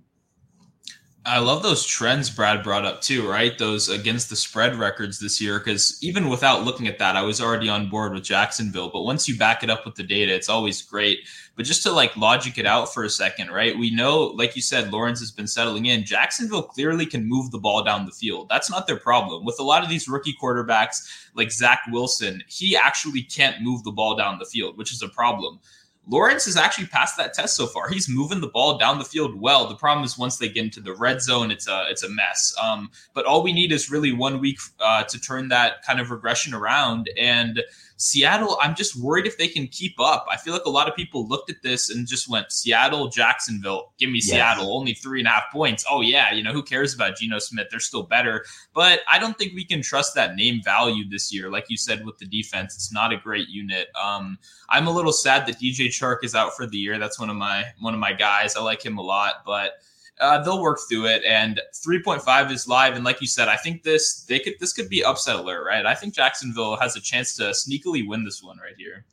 I 1.28 1.40
love 1.40 1.64
those 1.64 1.84
trends 1.84 2.30
Brad 2.30 2.62
brought 2.62 2.86
up 2.86 3.02
too, 3.02 3.28
right? 3.28 3.58
Those 3.58 3.90
against 3.90 4.30
the 4.30 4.36
spread 4.36 4.76
records 4.76 5.20
this 5.20 5.42
year. 5.42 5.58
Because 5.58 5.98
even 6.04 6.30
without 6.30 6.64
looking 6.64 6.88
at 6.88 7.00
that, 7.00 7.16
I 7.16 7.24
was 7.24 7.42
already 7.42 7.68
on 7.68 7.90
board 7.90 8.14
with 8.14 8.24
Jacksonville. 8.24 8.90
But 8.90 9.02
once 9.02 9.28
you 9.28 9.36
back 9.36 9.64
it 9.64 9.72
up 9.72 9.86
with 9.86 9.96
the 9.96 10.04
data, 10.04 10.36
it's 10.36 10.50
always 10.50 10.84
great. 10.84 11.22
But 11.56 11.66
just 11.66 11.82
to 11.84 11.92
like 11.92 12.16
logic 12.16 12.60
it 12.60 12.68
out 12.68 12.94
for 12.94 13.04
a 13.04 13.10
second, 13.10 13.50
right? 13.50 13.76
We 13.76 13.90
know, 13.90 14.26
like 14.26 14.56
you 14.56 14.62
said, 14.62 14.92
Lawrence 14.92 15.20
has 15.20 15.32
been 15.32 15.48
settling 15.48 15.88
in. 15.88 16.06
Jacksonville 16.06 16.62
clearly 16.62 17.08
can 17.08 17.28
move 17.28 17.50
the 17.50 17.58
ball 17.58 17.84
down 17.84 18.06
the 18.06 18.12
field. 18.12 18.48
That's 18.48 18.70
not 18.70 18.86
their 18.86 19.00
problem. 19.00 19.46
With 19.46 19.60
a 19.60 19.64
lot 19.64 19.84
of 19.84 19.90
these 19.90 20.08
rookie 20.08 20.36
quarterbacks 20.40 21.10
like 21.34 21.52
Zach 21.52 21.82
Wilson, 21.92 22.44
he 22.48 22.78
actually 22.78 23.24
can't 23.24 23.64
move 23.64 23.84
the 23.84 23.92
ball 23.92 24.16
down 24.16 24.38
the 24.38 24.46
field, 24.46 24.78
which 24.78 24.94
is 24.94 25.02
a 25.02 25.10
problem. 25.10 25.60
Lawrence 26.08 26.46
has 26.46 26.56
actually 26.58 26.88
passed 26.88 27.18
that 27.18 27.34
test 27.34 27.56
so 27.56 27.66
far. 27.68 27.90
He's 27.90 28.08
moving 28.08 28.42
the 28.42 28.48
ball 28.48 28.78
down 28.78 29.00
the 29.00 29.06
field 29.06 29.40
well. 29.40 29.68
The 29.68 29.76
problem 29.76 30.06
is 30.06 30.18
once 30.18 30.38
they 30.38 30.48
get 30.48 30.66
into 30.66 30.80
the 30.80 30.94
red 30.94 31.22
zone, 31.22 31.52
it's 31.52 31.68
a 31.68 31.86
it's 31.90 32.04
a 32.04 32.10
mess. 32.10 32.56
Um, 32.62 32.92
but 33.14 33.26
all 33.26 33.44
we 33.44 33.54
need 33.54 33.72
is 33.72 33.90
really 33.90 34.12
one 34.12 34.40
week 34.40 34.60
uh, 34.80 35.04
to 35.04 35.20
turn 35.20 35.48
that 35.50 35.84
kind 35.84 36.00
of 36.00 36.12
regression 36.12 36.54
around. 36.54 37.10
And 37.18 37.64
Seattle, 37.98 38.58
I'm 38.62 38.76
just 38.76 39.02
worried 39.02 39.26
if 39.26 39.38
they 39.38 39.48
can 39.48 39.68
keep 39.68 40.00
up. 40.00 40.26
I 40.30 40.36
feel 40.36 40.54
like 40.54 40.66
a 40.66 40.70
lot 40.70 40.90
of 40.90 40.96
people 40.96 41.28
looked 41.28 41.50
at 41.50 41.62
this 41.64 41.90
and 41.90 42.06
just 42.06 42.30
went 42.30 42.52
Seattle, 42.52 43.08
Jacksonville, 43.08 43.94
give 43.98 44.10
me 44.10 44.18
yes. 44.18 44.30
Seattle, 44.30 44.76
only 44.76 44.94
three 44.94 45.20
and 45.20 45.28
a 45.28 45.32
half 45.32 45.44
points. 45.52 45.86
Oh, 45.90 46.02
yeah, 46.02 46.34
you 46.34 46.44
know, 46.44 46.52
who 46.52 46.62
cares 46.62 46.94
about 46.94 47.16
Geno 47.16 47.40
Smith? 47.40 47.68
They're 47.72 47.80
still 47.80 48.04
better. 48.04 48.44
But 48.74 49.00
I 49.08 49.18
don't 49.18 49.38
think 49.38 49.54
we 49.54 49.64
can 49.64 49.82
trust 49.82 50.14
that 50.16 50.36
name 50.36 50.62
value 50.64 51.08
this 51.08 51.34
year. 51.34 51.50
Like 51.50 51.66
you 51.70 51.78
said 51.78 52.06
with 52.06 52.18
the 52.18 52.26
defense, 52.26 52.76
it's 52.76 52.92
not 52.92 53.14
a 53.14 53.18
great 53.18 53.48
unit. 53.48 53.88
Um, 54.02 54.38
I'm 54.70 54.88
a 54.88 54.92
little 54.92 55.14
sad 55.14 55.48
that 55.48 55.60
DJ 55.60 55.88
Chark 55.88 56.24
is 56.24 56.36
out 56.36 56.56
for 56.56 56.68
the 56.68 56.78
year. 56.78 57.00
That's 57.00 57.20
one 57.20 57.30
of 57.30 57.38
my 57.38 57.64
one 57.80 57.94
of 57.94 58.00
my 58.00 58.12
guys. 58.12 58.56
I 58.58 58.62
like 58.62 58.86
him 58.86 58.98
a 58.98 59.02
lot, 59.02 59.44
but 59.46 59.74
uh, 60.20 60.44
they'll 60.44 60.62
work 60.62 60.80
through 60.90 61.08
it. 61.08 61.24
And 61.26 61.62
3.5 61.74 62.52
is 62.52 62.68
live. 62.68 62.96
And 62.96 63.04
like 63.04 63.22
you 63.22 63.28
said, 63.28 63.48
I 63.48 63.58
think 63.58 63.84
this 63.84 64.24
they 64.24 64.40
could 64.40 64.54
this 64.60 64.74
could 64.74 64.90
be 64.90 65.04
upset 65.04 65.36
alert, 65.36 65.66
right? 65.66 65.86
I 65.86 65.96
think 65.96 66.14
Jacksonville 66.14 66.78
has 66.78 66.96
a 66.96 67.02
chance 67.02 67.36
to 67.38 67.44
sneakily 67.44 68.08
win 68.08 68.24
this 68.24 68.42
one 68.42 68.58
right 68.58 68.76
here. 68.78 69.06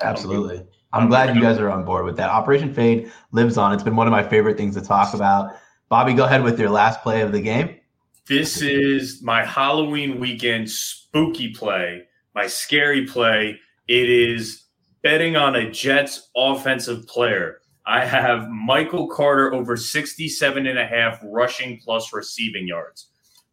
Absolutely. 0.00 0.64
I'm 0.92 1.08
glad 1.08 1.34
you 1.34 1.42
guys 1.42 1.58
are 1.58 1.70
on 1.70 1.84
board 1.84 2.04
with 2.04 2.16
that. 2.16 2.30
Operation 2.30 2.72
Fade 2.72 3.10
lives 3.32 3.58
on. 3.58 3.72
It's 3.72 3.82
been 3.82 3.96
one 3.96 4.06
of 4.06 4.12
my 4.12 4.22
favorite 4.22 4.56
things 4.56 4.74
to 4.76 4.82
talk 4.82 5.14
about. 5.14 5.56
Bobby, 5.88 6.14
go 6.14 6.24
ahead 6.24 6.42
with 6.42 6.58
your 6.58 6.70
last 6.70 7.02
play 7.02 7.20
of 7.20 7.32
the 7.32 7.40
game. 7.40 7.76
This 8.28 8.60
is 8.60 9.22
my 9.22 9.44
Halloween 9.44 10.18
weekend 10.18 10.70
spooky 10.70 11.52
play, 11.52 12.04
my 12.34 12.46
scary 12.46 13.06
play. 13.06 13.60
It 13.86 14.10
is 14.10 14.64
betting 15.02 15.36
on 15.36 15.54
a 15.54 15.70
Jets 15.70 16.28
offensive 16.36 17.06
player. 17.06 17.60
I 17.86 18.04
have 18.04 18.48
Michael 18.50 19.06
Carter 19.06 19.54
over 19.54 19.76
67 19.76 20.66
and 20.66 20.78
a 20.78 20.86
half 20.86 21.20
rushing 21.22 21.78
plus 21.78 22.12
receiving 22.12 22.66
yards. 22.66 23.08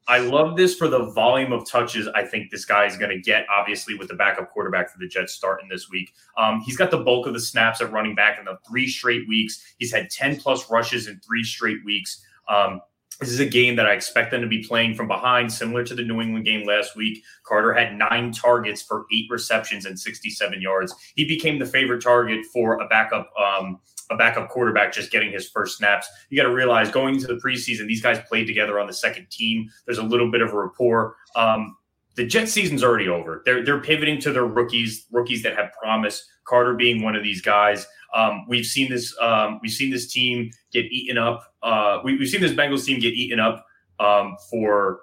I 0.08 0.18
love 0.18 0.58
this 0.58 0.76
for 0.76 0.90
the 0.90 1.12
volume 1.12 1.54
of 1.54 1.70
touches 1.70 2.10
I 2.10 2.26
think 2.26 2.52
this 2.52 2.66
guy 2.66 2.86
is 2.86 2.98
going 2.98 3.12
to 3.12 3.20
get, 3.20 3.46
obviously, 3.50 3.96
with 3.96 4.10
the 4.10 4.16
backup 4.16 4.50
quarterback 4.50 4.92
for 4.92 4.98
the 4.98 5.08
Jets 5.08 5.34
starting 5.34 5.70
this 5.70 5.90
week. 5.90 6.14
Um, 6.38 6.62
he's 6.62 6.76
got 6.76 6.92
the 6.92 6.98
bulk 6.98 7.26
of 7.26 7.34
the 7.34 7.40
snaps 7.40 7.80
at 7.80 7.92
running 7.92 8.16
back 8.16 8.38
in 8.38 8.44
the 8.46 8.58
three 8.68 8.88
straight 8.88 9.28
weeks. 9.30 9.76
He's 9.78 9.94
had 9.94 10.10
10 10.10 10.42
plus 10.42 10.70
rushes 10.70 11.08
in 11.08 11.20
three 11.20 11.44
straight 11.44 11.86
weeks. 11.86 12.26
Um, 12.50 12.82
this 13.20 13.30
is 13.30 13.40
a 13.40 13.46
game 13.46 13.76
that 13.76 13.86
I 13.86 13.94
expect 13.94 14.32
them 14.32 14.42
to 14.42 14.48
be 14.48 14.64
playing 14.64 14.96
from 14.96 15.08
behind, 15.08 15.54
similar 15.54 15.84
to 15.86 15.96
the 15.96 16.04
New 16.04 16.20
England 16.20 16.46
game 16.46 16.68
last 16.68 16.96
week. 16.96 17.24
Carter 17.44 17.72
had 17.72 17.96
nine 17.96 18.32
targets 18.32 18.82
for 18.82 19.06
eight 19.14 19.28
receptions 19.30 19.86
and 19.86 19.98
67 19.98 20.60
yards. 20.62 20.94
He 21.16 21.26
became 21.26 21.60
the 21.60 21.66
favorite 21.66 22.02
target 22.02 22.46
for 22.52 22.82
a 22.82 22.88
backup 22.88 23.32
um, 23.38 23.80
a 24.12 24.18
backup 24.18 24.50
quarterback 24.50 24.94
just 24.94 25.12
getting 25.12 25.32
his 25.32 25.50
first 25.50 25.78
snaps. 25.78 26.08
You 26.30 26.38
got 26.42 26.48
to 26.48 26.54
realize 26.54 26.92
going 26.92 27.16
into 27.16 27.28
the 27.28 27.36
preseason, 27.36 27.88
these 27.88 28.02
guys 28.02 28.20
played 28.28 28.48
together 28.48 28.80
on 28.80 28.88
the 28.88 28.94
second 28.94 29.30
team. 29.30 29.70
There's 29.86 29.98
a 29.98 30.04
little 30.04 30.32
bit 30.32 30.42
of 30.42 30.54
a 30.54 30.58
rapport. 30.58 31.16
Um, 31.36 31.78
the 32.16 32.26
Jet 32.26 32.48
season's 32.48 32.84
already 32.84 33.08
over. 33.08 33.42
They're 33.46 33.64
they're 33.64 33.82
pivoting 33.82 34.20
to 34.22 34.32
their 34.32 34.46
rookies, 34.46 35.08
rookies 35.12 35.42
that 35.44 35.56
have 35.56 35.72
promise. 35.74 36.28
Carter 36.46 36.74
being 36.76 37.02
one 37.02 37.16
of 37.16 37.24
these 37.24 37.42
guys. 37.42 37.88
Um, 38.14 38.46
we've 38.48 38.66
seen 38.66 38.90
this. 38.90 39.16
Um, 39.20 39.60
we've 39.62 39.72
seen 39.72 39.92
this 39.92 40.12
team 40.12 40.52
get 40.72 40.86
eaten 40.86 41.18
up. 41.18 41.54
Uh, 41.64 42.00
we, 42.04 42.18
have 42.18 42.28
seen 42.28 42.42
this 42.42 42.52
Bengals 42.52 42.86
team 42.86 43.00
get 43.00 43.14
eaten 43.14 43.40
up 43.40 43.66
um, 44.00 44.36
for 44.52 45.02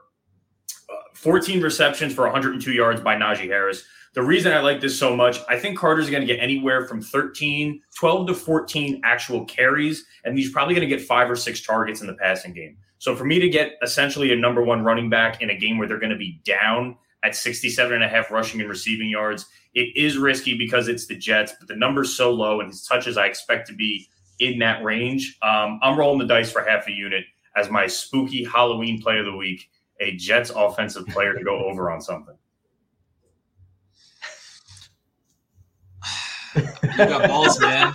uh, 0.89 1.15
14 1.15 1.61
receptions 1.61 2.15
for 2.15 2.23
102 2.23 2.73
yards 2.73 3.01
by 3.01 3.17
Najee 3.17 3.47
Harris. 3.49 3.85
The 4.12 4.23
reason 4.23 4.53
I 4.53 4.61
like 4.61 4.81
this 4.81 4.99
so 4.99 5.14
much, 5.14 5.38
I 5.49 5.57
think 5.57 5.79
Carter's 5.79 6.11
going 6.11 6.27
to 6.27 6.27
get 6.27 6.42
anywhere 6.42 6.85
from 6.87 7.01
13, 7.01 7.81
12 7.96 8.27
to 8.27 8.35
14 8.35 9.01
actual 9.05 9.44
carries, 9.44 10.05
and 10.25 10.37
he's 10.37 10.51
probably 10.51 10.75
going 10.75 10.88
to 10.88 10.96
get 10.96 11.07
five 11.07 11.31
or 11.31 11.37
six 11.37 11.61
targets 11.61 12.01
in 12.01 12.09
the 12.09 12.14
passing 12.14 12.53
game. 12.53 12.77
So 12.99 13.14
for 13.14 13.25
me 13.25 13.38
to 13.38 13.49
get 13.49 13.77
essentially 13.83 14.33
a 14.33 14.37
number 14.37 14.62
one 14.62 14.83
running 14.83 15.11
back 15.11 15.42
in 15.42 15.51
a 15.51 15.57
game 15.57 15.79
where 15.79 15.87
they're 15.87 16.01
going 16.01 16.11
to 16.11 16.18
be 16.18 16.40
down 16.44 16.96
at 17.23 17.37
67 17.37 17.94
and 17.94 18.03
a 18.03 18.09
half 18.09 18.33
rushing 18.33 18.61
and 18.61 18.68
receiving 18.68 19.09
yards, 19.09 19.46
it 19.75 19.96
is 19.96 20.18
risky 20.18 20.59
because 20.59 20.88
it's 20.88 21.07
the 21.07 21.14
Jets, 21.14 21.53
but 21.59 21.68
the 21.68 21.77
number's 21.77 22.12
so 22.12 22.33
low 22.33 22.61
and 22.61 22.68
his 22.68 22.85
touches 22.85 23.16
I 23.16 23.27
expect 23.27 23.68
to 23.68 23.75
be 23.75 24.09
in 24.40 24.59
that 24.59 24.83
range. 24.83 25.38
Um, 25.40 25.79
I'm 25.83 25.96
rolling 25.96 26.18
the 26.18 26.27
dice 26.27 26.51
for 26.51 26.64
half 26.64 26.88
a 26.88 26.92
unit 26.92 27.25
as 27.57 27.70
my 27.70 27.87
spooky 27.87 28.42
Halloween 28.42 29.01
play 29.01 29.18
of 29.18 29.25
the 29.25 29.37
week, 29.37 29.70
a 30.01 30.16
Jets 30.16 30.51
offensive 30.51 31.07
player 31.07 31.33
to 31.35 31.44
go 31.44 31.64
over 31.64 31.92
on 31.92 32.01
something. 32.01 32.35
You 36.55 36.63
got 36.97 37.29
balls, 37.29 37.61
man. 37.61 37.93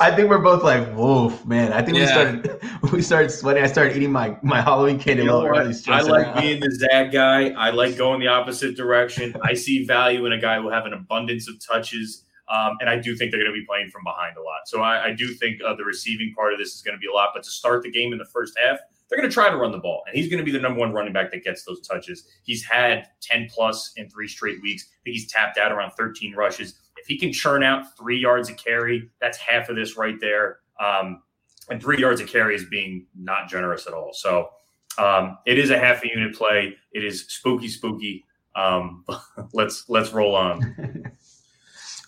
I 0.00 0.12
think 0.14 0.30
we're 0.30 0.38
both 0.38 0.62
like, 0.62 0.96
woof, 0.96 1.44
man. 1.44 1.72
I 1.72 1.82
think 1.82 1.98
yeah. 1.98 2.04
we 2.04 2.08
started 2.08 2.60
we 2.92 3.02
started 3.02 3.30
sweating. 3.30 3.62
I 3.62 3.66
started 3.66 3.96
eating 3.96 4.12
my 4.12 4.36
my 4.42 4.60
Halloween 4.60 4.98
candy. 4.98 5.22
You 5.22 5.28
know 5.28 5.46
I 5.46 6.00
like 6.02 6.36
being 6.36 6.60
the 6.60 6.70
Zag 6.70 7.12
guy. 7.12 7.50
I 7.50 7.70
like 7.70 7.96
going 7.96 8.20
the 8.20 8.28
opposite 8.28 8.76
direction. 8.76 9.36
I 9.42 9.54
see 9.54 9.84
value 9.84 10.26
in 10.26 10.32
a 10.32 10.40
guy 10.40 10.60
who 10.60 10.70
have 10.70 10.86
an 10.86 10.92
abundance 10.92 11.48
of 11.48 11.54
touches. 11.64 12.24
Um, 12.48 12.76
and 12.80 12.90
I 12.90 12.98
do 12.98 13.14
think 13.14 13.30
they're 13.30 13.40
going 13.40 13.54
to 13.54 13.60
be 13.60 13.64
playing 13.64 13.90
from 13.90 14.02
behind 14.02 14.36
a 14.36 14.42
lot. 14.42 14.66
So 14.66 14.82
I, 14.82 15.10
I 15.10 15.12
do 15.12 15.28
think 15.34 15.60
uh, 15.64 15.74
the 15.76 15.84
receiving 15.84 16.34
part 16.34 16.52
of 16.52 16.58
this 16.58 16.74
is 16.74 16.82
going 16.82 16.96
to 16.96 17.00
be 17.00 17.06
a 17.06 17.12
lot. 17.12 17.30
But 17.32 17.44
to 17.44 17.50
start 17.50 17.84
the 17.84 17.92
game 17.92 18.12
in 18.12 18.18
the 18.18 18.24
first 18.24 18.58
half, 18.60 18.80
they're 19.08 19.18
going 19.18 19.28
to 19.28 19.32
try 19.34 19.50
to 19.50 19.56
run 19.56 19.72
the 19.72 19.78
ball. 19.78 20.02
And 20.06 20.16
he's 20.16 20.28
going 20.28 20.38
to 20.38 20.44
be 20.44 20.50
the 20.50 20.58
number 20.58 20.78
one 20.78 20.92
running 20.92 21.12
back 21.12 21.30
that 21.32 21.44
gets 21.44 21.64
those 21.64 21.80
touches. 21.86 22.26
He's 22.42 22.64
had 22.64 23.08
10 23.20 23.48
plus 23.52 23.92
in 23.96 24.08
three 24.08 24.28
straight 24.28 24.62
weeks. 24.62 24.88
I 24.88 24.98
think 25.04 25.14
he's 25.14 25.30
tapped 25.30 25.58
out 25.58 25.72
around 25.72 25.92
13 25.92 26.34
rushes. 26.34 26.80
If 27.00 27.06
he 27.06 27.18
can 27.18 27.32
churn 27.32 27.62
out 27.62 27.96
three 27.96 28.18
yards 28.18 28.48
a 28.50 28.54
carry, 28.54 29.10
that's 29.20 29.38
half 29.38 29.68
of 29.68 29.76
this 29.76 29.96
right 29.96 30.20
there. 30.20 30.58
Um, 30.78 31.22
and 31.70 31.80
three 31.80 31.98
yards 31.98 32.20
a 32.20 32.24
carry 32.24 32.54
is 32.54 32.64
being 32.64 33.06
not 33.16 33.48
generous 33.48 33.86
at 33.86 33.92
all. 33.92 34.12
So 34.12 34.50
um, 34.98 35.38
it 35.46 35.58
is 35.58 35.70
a 35.70 35.78
half 35.78 36.04
a 36.04 36.08
unit 36.08 36.34
play. 36.34 36.76
It 36.92 37.04
is 37.04 37.26
spooky, 37.28 37.68
spooky. 37.68 38.24
Um, 38.56 39.04
let's 39.52 39.88
let's 39.88 40.12
roll 40.12 40.34
on. 40.34 40.74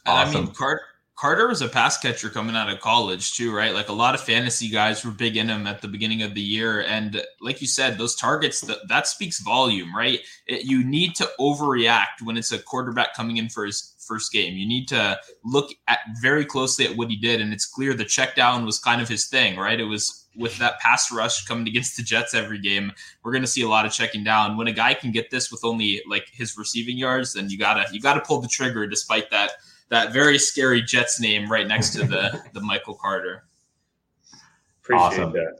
awesome. 0.06 0.36
I 0.36 0.44
mean, 0.44 0.54
Carter 0.54 0.82
Carter 1.22 1.46
was 1.46 1.62
a 1.62 1.68
pass 1.68 1.98
catcher 1.98 2.28
coming 2.28 2.56
out 2.56 2.68
of 2.68 2.80
college 2.80 3.34
too, 3.34 3.54
right? 3.54 3.72
Like 3.72 3.88
a 3.88 3.92
lot 3.92 4.16
of 4.16 4.20
fantasy 4.20 4.68
guys 4.68 5.04
were 5.04 5.12
big 5.12 5.36
in 5.36 5.48
him 5.48 5.68
at 5.68 5.80
the 5.80 5.86
beginning 5.86 6.22
of 6.22 6.34
the 6.34 6.40
year, 6.40 6.82
and 6.82 7.22
like 7.40 7.60
you 7.60 7.68
said, 7.68 7.96
those 7.96 8.16
targets 8.16 8.60
that 8.62 8.78
that 8.88 9.06
speaks 9.06 9.40
volume, 9.40 9.94
right? 9.94 10.18
It, 10.48 10.64
you 10.64 10.84
need 10.84 11.14
to 11.16 11.30
overreact 11.38 12.22
when 12.24 12.36
it's 12.36 12.50
a 12.50 12.58
quarterback 12.58 13.14
coming 13.14 13.36
in 13.36 13.48
for 13.48 13.64
his 13.64 13.94
first 14.12 14.30
game. 14.30 14.54
You 14.56 14.68
need 14.68 14.88
to 14.88 15.18
look 15.42 15.70
at 15.88 16.00
very 16.20 16.44
closely 16.44 16.84
at 16.84 16.96
what 16.96 17.08
he 17.08 17.16
did, 17.16 17.40
and 17.40 17.50
it's 17.52 17.64
clear 17.64 17.94
the 17.94 18.04
check 18.04 18.36
down 18.36 18.66
was 18.66 18.78
kind 18.78 19.00
of 19.00 19.08
his 19.08 19.26
thing, 19.26 19.58
right? 19.58 19.80
It 19.80 19.84
was 19.84 20.26
with 20.36 20.58
that 20.58 20.78
pass 20.80 21.10
rush 21.10 21.46
coming 21.46 21.66
against 21.66 21.96
the 21.96 22.02
Jets 22.02 22.34
every 22.34 22.58
game. 22.58 22.92
We're 23.22 23.32
going 23.32 23.42
to 23.42 23.48
see 23.48 23.62
a 23.62 23.68
lot 23.68 23.86
of 23.86 23.92
checking 23.92 24.22
down. 24.22 24.58
When 24.58 24.66
a 24.66 24.72
guy 24.72 24.92
can 24.92 25.12
get 25.12 25.30
this 25.30 25.50
with 25.50 25.64
only 25.64 26.02
like 26.06 26.26
his 26.30 26.58
receiving 26.58 26.98
yards, 26.98 27.32
then 27.32 27.48
you 27.48 27.58
gotta 27.58 27.84
you 27.90 28.00
gotta 28.00 28.20
pull 28.20 28.40
the 28.40 28.48
trigger, 28.48 28.86
despite 28.86 29.30
that 29.30 29.52
that 29.88 30.12
very 30.12 30.38
scary 30.38 30.82
Jets 30.82 31.18
name 31.18 31.50
right 31.50 31.66
next 31.66 31.90
to 31.94 32.06
the 32.06 32.42
the 32.52 32.60
Michael 32.60 32.94
Carter. 32.94 33.44
Appreciate 34.82 35.00
awesome. 35.00 35.32
that. 35.32 35.58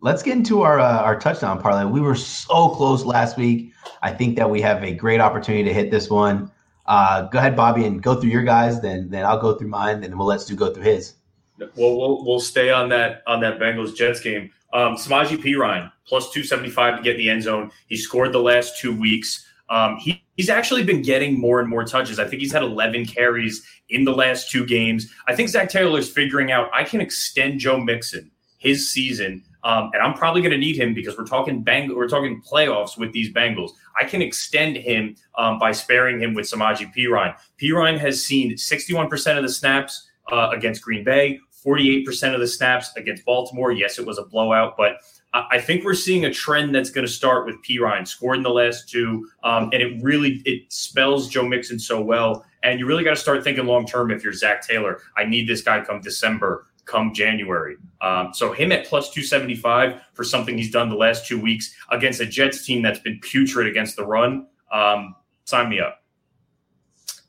Let's 0.00 0.22
get 0.22 0.36
into 0.36 0.62
our 0.62 0.78
uh, 0.78 1.02
our 1.02 1.18
touchdown 1.18 1.60
parlay. 1.60 1.84
We 1.84 2.00
were 2.00 2.14
so 2.14 2.68
close 2.68 3.04
last 3.04 3.36
week. 3.36 3.72
I 4.02 4.12
think 4.12 4.36
that 4.36 4.48
we 4.48 4.60
have 4.60 4.84
a 4.84 4.92
great 4.92 5.20
opportunity 5.20 5.64
to 5.64 5.74
hit 5.74 5.90
this 5.90 6.08
one. 6.08 6.52
Uh, 6.88 7.28
go 7.28 7.38
ahead, 7.38 7.54
Bobby, 7.54 7.84
and 7.84 8.02
go 8.02 8.14
through 8.14 8.30
your 8.30 8.42
guys. 8.42 8.80
Then 8.80 9.08
then 9.10 9.24
I'll 9.24 9.40
go 9.40 9.54
through 9.54 9.68
mine, 9.68 9.96
and 9.96 10.04
then 10.04 10.18
we'll 10.18 10.26
let 10.26 10.40
Stu 10.40 10.56
go 10.56 10.72
through 10.72 10.84
his. 10.84 11.14
Well, 11.58 11.96
we'll 11.96 12.24
we'll 12.24 12.40
stay 12.40 12.70
on 12.70 12.88
that 12.88 13.22
on 13.26 13.40
that 13.42 13.58
Bengals 13.58 13.94
Jets 13.94 14.20
game. 14.20 14.50
Um, 14.72 14.96
Samaje 14.96 15.36
Perine 15.36 15.92
plus 16.06 16.32
two 16.32 16.42
seventy 16.42 16.70
five 16.70 16.96
to 16.96 17.02
get 17.02 17.12
in 17.12 17.18
the 17.18 17.30
end 17.30 17.42
zone. 17.42 17.70
He 17.88 17.96
scored 17.96 18.32
the 18.32 18.40
last 18.40 18.80
two 18.80 18.98
weeks. 18.98 19.44
Um, 19.70 19.98
he, 19.98 20.24
he's 20.38 20.48
actually 20.48 20.82
been 20.82 21.02
getting 21.02 21.38
more 21.38 21.60
and 21.60 21.68
more 21.68 21.84
touches. 21.84 22.18
I 22.18 22.26
think 22.26 22.40
he's 22.40 22.52
had 22.52 22.62
11 22.62 23.04
carries 23.04 23.62
in 23.90 24.04
the 24.04 24.14
last 24.14 24.50
two 24.50 24.64
games. 24.64 25.12
I 25.26 25.34
think 25.36 25.50
Zac 25.50 25.68
Taylor's 25.68 26.10
figuring 26.10 26.50
out 26.50 26.70
I 26.72 26.84
can 26.84 27.02
extend 27.02 27.60
Joe 27.60 27.78
Mixon 27.78 28.30
his 28.58 28.90
season, 28.90 29.42
um, 29.64 29.90
and 29.92 30.02
I'm 30.02 30.14
probably 30.14 30.40
going 30.40 30.52
to 30.52 30.58
need 30.58 30.76
him 30.76 30.94
because 30.94 31.16
we're 31.16 31.26
talking 31.26 31.62
bang, 31.62 31.94
we're 31.94 32.08
talking 32.08 32.42
playoffs 32.42 32.96
with 32.96 33.12
these 33.12 33.32
Bengals. 33.32 33.70
I 34.00 34.04
can 34.04 34.22
extend 34.22 34.76
him 34.76 35.16
um, 35.36 35.58
by 35.58 35.72
sparing 35.72 36.20
him 36.20 36.34
with 36.34 36.46
Samaje 36.46 36.92
Perine. 36.94 37.34
Perine 37.60 37.98
has 37.98 38.24
seen 38.24 38.52
61% 38.52 39.36
of 39.36 39.42
the 39.42 39.48
snaps 39.48 40.08
uh, 40.30 40.50
against 40.52 40.82
Green 40.82 41.04
Bay, 41.04 41.40
48% 41.64 42.34
of 42.34 42.40
the 42.40 42.46
snaps 42.46 42.90
against 42.96 43.24
Baltimore. 43.24 43.72
Yes, 43.72 43.98
it 43.98 44.06
was 44.06 44.18
a 44.18 44.24
blowout, 44.24 44.76
but 44.76 44.98
I 45.34 45.60
think 45.60 45.84
we're 45.84 45.94
seeing 45.94 46.24
a 46.24 46.32
trend 46.32 46.74
that's 46.74 46.90
going 46.90 47.06
to 47.06 47.12
start 47.12 47.44
with 47.44 47.56
Perine 47.62 48.08
scored 48.08 48.38
in 48.38 48.42
the 48.42 48.50
last 48.50 48.88
two, 48.88 49.28
um, 49.44 49.64
and 49.74 49.82
it 49.82 50.02
really 50.02 50.40
it 50.46 50.72
spells 50.72 51.28
Joe 51.28 51.46
Mixon 51.46 51.78
so 51.78 52.00
well. 52.00 52.46
And 52.62 52.80
you 52.80 52.86
really 52.86 53.04
got 53.04 53.10
to 53.10 53.16
start 53.16 53.44
thinking 53.44 53.66
long 53.66 53.86
term. 53.86 54.10
If 54.10 54.24
you're 54.24 54.32
Zac 54.32 54.66
Taylor, 54.66 55.00
I 55.16 55.24
need 55.24 55.46
this 55.46 55.60
guy 55.60 55.84
come 55.84 56.00
December, 56.00 56.66
come 56.88 57.14
January. 57.14 57.76
Um, 58.00 58.30
so 58.32 58.52
him 58.52 58.72
at 58.72 58.86
plus 58.86 59.10
two 59.10 59.22
seventy 59.22 59.54
five 59.54 60.00
for 60.14 60.24
something 60.24 60.58
he's 60.58 60.72
done 60.72 60.88
the 60.88 60.96
last 60.96 61.26
two 61.26 61.40
weeks 61.40 61.72
against 61.90 62.20
a 62.20 62.26
Jets 62.26 62.66
team 62.66 62.82
that's 62.82 62.98
been 62.98 63.20
putrid 63.20 63.68
against 63.68 63.94
the 63.94 64.04
run. 64.04 64.48
Um, 64.72 65.14
sign 65.44 65.68
me 65.68 65.78
up. 65.78 65.97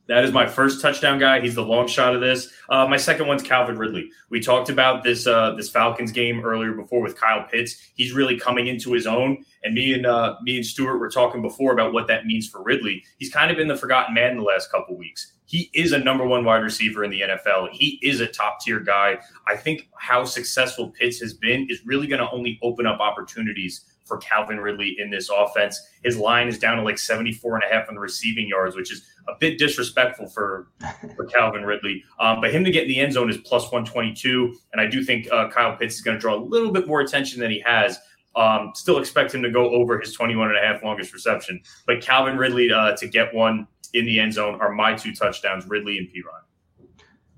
That 0.10 0.26
is 0.26 0.32
my 0.32 0.48
first 0.48 0.82
touchdown 0.82 1.20
guy. 1.20 1.40
He's 1.40 1.54
the 1.54 1.64
long 1.64 1.88
shot 1.88 2.16
of 2.16 2.22
this. 2.22 2.52
Uh, 2.68 2.88
my 2.88 2.98
second 2.98 3.28
one's 3.28 3.44
Calvin 3.44 3.78
Ridley. 3.78 4.10
We 4.32 4.40
talked 4.40 4.70
about 4.70 5.04
this 5.04 5.28
uh, 5.28 5.54
this 5.54 5.70
Falcons 5.70 6.12
game 6.12 6.44
earlier 6.44 6.74
before 6.74 7.00
with 7.00 7.16
Kyle 7.16 7.46
Pitts. 7.48 7.76
He's 7.94 8.12
really 8.12 8.36
coming 8.36 8.66
into 8.66 8.92
his 8.92 9.06
own. 9.06 9.46
And 9.64 9.76
me 9.76 9.94
and 9.94 10.08
uh, 10.08 10.38
me 10.42 10.56
and 10.56 10.66
Stuart 10.66 10.98
were 10.98 11.12
talking 11.12 11.44
before 11.44 11.74
about 11.74 11.94
what 11.94 12.08
that 12.08 12.26
means 12.26 12.50
for 12.50 12.64
Ridley. 12.64 13.04
He's 13.20 13.32
kind 13.32 13.52
of 13.52 13.58
been 13.58 13.68
the 13.68 13.76
forgotten 13.78 14.16
man 14.16 14.36
the 14.36 14.42
last 14.42 14.72
couple 14.72 14.98
weeks. 14.98 15.34
He 15.46 15.70
is 15.76 15.92
a 15.92 16.00
number 16.00 16.26
one 16.26 16.44
wide 16.44 16.64
receiver 16.64 17.04
in 17.04 17.12
the 17.12 17.22
NFL. 17.22 17.70
He 17.72 18.00
is 18.02 18.20
a 18.20 18.28
top 18.28 18.62
tier 18.62 18.80
guy. 18.80 19.20
I 19.48 19.58
think 19.58 19.90
how 19.96 20.24
successful 20.24 20.90
Pitts 20.90 21.20
has 21.20 21.36
been 21.36 21.68
is 21.70 21.86
really 21.86 22.08
going 22.08 22.22
to 22.22 22.32
only 22.32 22.60
open 22.64 22.88
up 22.88 23.00
opportunities 23.00 23.86
for 24.10 24.18
Calvin 24.18 24.60
Ridley 24.60 24.98
in 25.00 25.10
this 25.10 25.30
offense. 25.30 25.80
His 26.04 26.18
line 26.18 26.50
is 26.50 26.60
down 26.60 26.76
to 26.78 26.84
like 26.84 26.98
74 26.98 27.56
and 27.56 27.64
a 27.64 27.74
half 27.74 27.88
on 27.88 27.96
the 27.96 28.02
receiving 28.02 28.48
yards, 28.48 28.76
which 28.76 28.92
is 28.92 29.06
a 29.30 29.34
bit 29.40 29.58
disrespectful 29.58 30.28
for, 30.28 30.68
for 31.16 31.26
Calvin 31.26 31.64
Ridley. 31.64 32.04
Um, 32.20 32.42
but 32.42 32.54
him 32.54 32.66
to 32.66 32.72
get 32.72 32.84
in 32.84 32.90
the 32.90 33.00
end 33.00 33.14
zone 33.14 33.30
is 33.30 33.38
plus 33.38 33.72
122. 33.72 34.54
And 34.74 34.82
I 34.82 34.88
do 34.88 35.04
think 35.04 35.32
uh, 35.32 35.50
Kyle 35.50 35.78
Pitts 35.78 35.96
is 35.96 36.02
going 36.02 36.18
to 36.18 36.22
draw 36.22 36.36
a 36.36 36.44
little 36.44 36.72
bit 36.72 36.88
more 36.88 37.00
attention 37.00 37.40
than 37.40 37.52
he 37.52 37.62
has. 37.66 37.98
Um, 38.36 38.72
still 38.76 39.00
expect 39.00 39.34
him 39.34 39.42
to 39.44 39.52
go 39.52 39.70
over 39.72 40.00
his 40.00 40.14
21 40.14 40.50
and 40.50 40.58
a 40.58 40.62
half 40.62 40.84
longest 40.84 41.14
reception. 41.14 41.62
But 41.88 42.02
Calvin 42.02 42.38
Ridley 42.38 42.72
uh, 42.72 42.96
to 42.98 43.08
get 43.08 43.34
one 43.34 43.68
in 43.94 44.06
the 44.06 44.20
end 44.20 44.34
zone 44.34 44.60
are 44.62 44.72
my 44.72 44.94
two 44.94 45.14
touchdowns, 45.14 45.66
Ridley 45.68 45.98
and 45.98 46.08
Perine. 46.08 46.49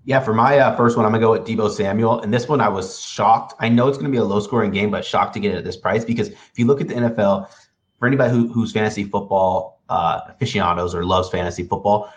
Yeah, 0.04 0.20
for 0.20 0.34
my 0.34 0.58
uh, 0.58 0.76
first 0.76 0.98
one, 0.98 1.06
I'm 1.06 1.12
gonna 1.12 1.22
go 1.22 1.32
with 1.32 1.46
Deebo 1.46 1.70
Samuel, 1.70 2.22
and 2.22 2.34
this 2.34 2.48
one 2.48 2.60
I 2.60 2.70
was 2.70 3.02
shocked. 3.02 3.54
I 3.60 3.70
know 3.70 3.88
it's 3.88 3.98
gonna 3.98 4.10
be 4.10 4.18
a 4.18 4.24
low 4.24 4.40
scoring 4.40 4.72
game, 4.72 4.90
but 4.90 5.06
shocked 5.06 5.34
to 5.36 5.40
get 5.40 5.54
it 5.54 5.58
at 5.58 5.64
this 5.64 5.78
price 5.78 6.04
because 6.04 6.30
if 6.30 6.54
you 6.58 6.66
look 6.66 6.82
at 6.82 6.88
the 6.88 6.96
NFL, 6.96 7.48
for 8.00 8.08
anybody 8.08 8.34
who, 8.34 8.52
who's 8.52 8.72
fantasy 8.72 9.04
football 9.04 9.84
uh, 9.90 10.22
aficionados 10.28 10.96
or 10.96 11.06
loves 11.06 11.30
fantasy 11.30 11.64
football, 11.64 12.12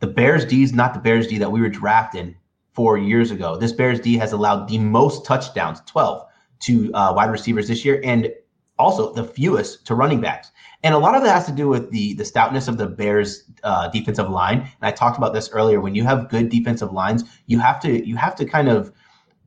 the 0.00 0.06
Bears 0.06 0.46
D 0.46 0.62
is 0.62 0.72
not 0.72 0.94
the 0.94 1.00
Bears 1.00 1.26
D 1.26 1.36
that 1.38 1.52
we 1.52 1.60
were 1.60 1.68
drafting 1.68 2.34
four 2.72 2.96
years 2.96 3.30
ago. 3.30 3.56
This 3.56 3.72
Bears 3.72 4.00
D 4.00 4.16
has 4.16 4.32
allowed 4.32 4.66
the 4.66 4.78
most 4.78 5.26
touchdowns, 5.26 5.80
12, 5.86 6.26
to 6.60 6.94
uh, 6.94 7.12
wide 7.14 7.30
receivers 7.30 7.68
this 7.68 7.84
year, 7.84 8.00
and 8.02 8.32
also 8.78 9.12
the 9.12 9.24
fewest 9.24 9.86
to 9.86 9.94
running 9.94 10.20
backs. 10.20 10.50
And 10.84 10.94
a 10.94 10.98
lot 10.98 11.14
of 11.14 11.22
that 11.22 11.34
has 11.34 11.46
to 11.46 11.52
do 11.52 11.66
with 11.66 11.90
the 11.90 12.14
the 12.14 12.24
stoutness 12.24 12.68
of 12.68 12.76
the 12.76 12.86
Bears 12.86 13.44
uh, 13.64 13.88
defensive 13.88 14.28
line. 14.28 14.58
And 14.58 14.82
I 14.82 14.90
talked 14.92 15.16
about 15.18 15.32
this 15.32 15.48
earlier. 15.48 15.80
When 15.80 15.94
you 15.94 16.04
have 16.04 16.28
good 16.28 16.50
defensive 16.50 16.92
lines, 16.92 17.24
you 17.46 17.58
have 17.58 17.80
to 17.80 18.06
you 18.06 18.16
have 18.16 18.36
to 18.36 18.44
kind 18.44 18.68
of 18.68 18.92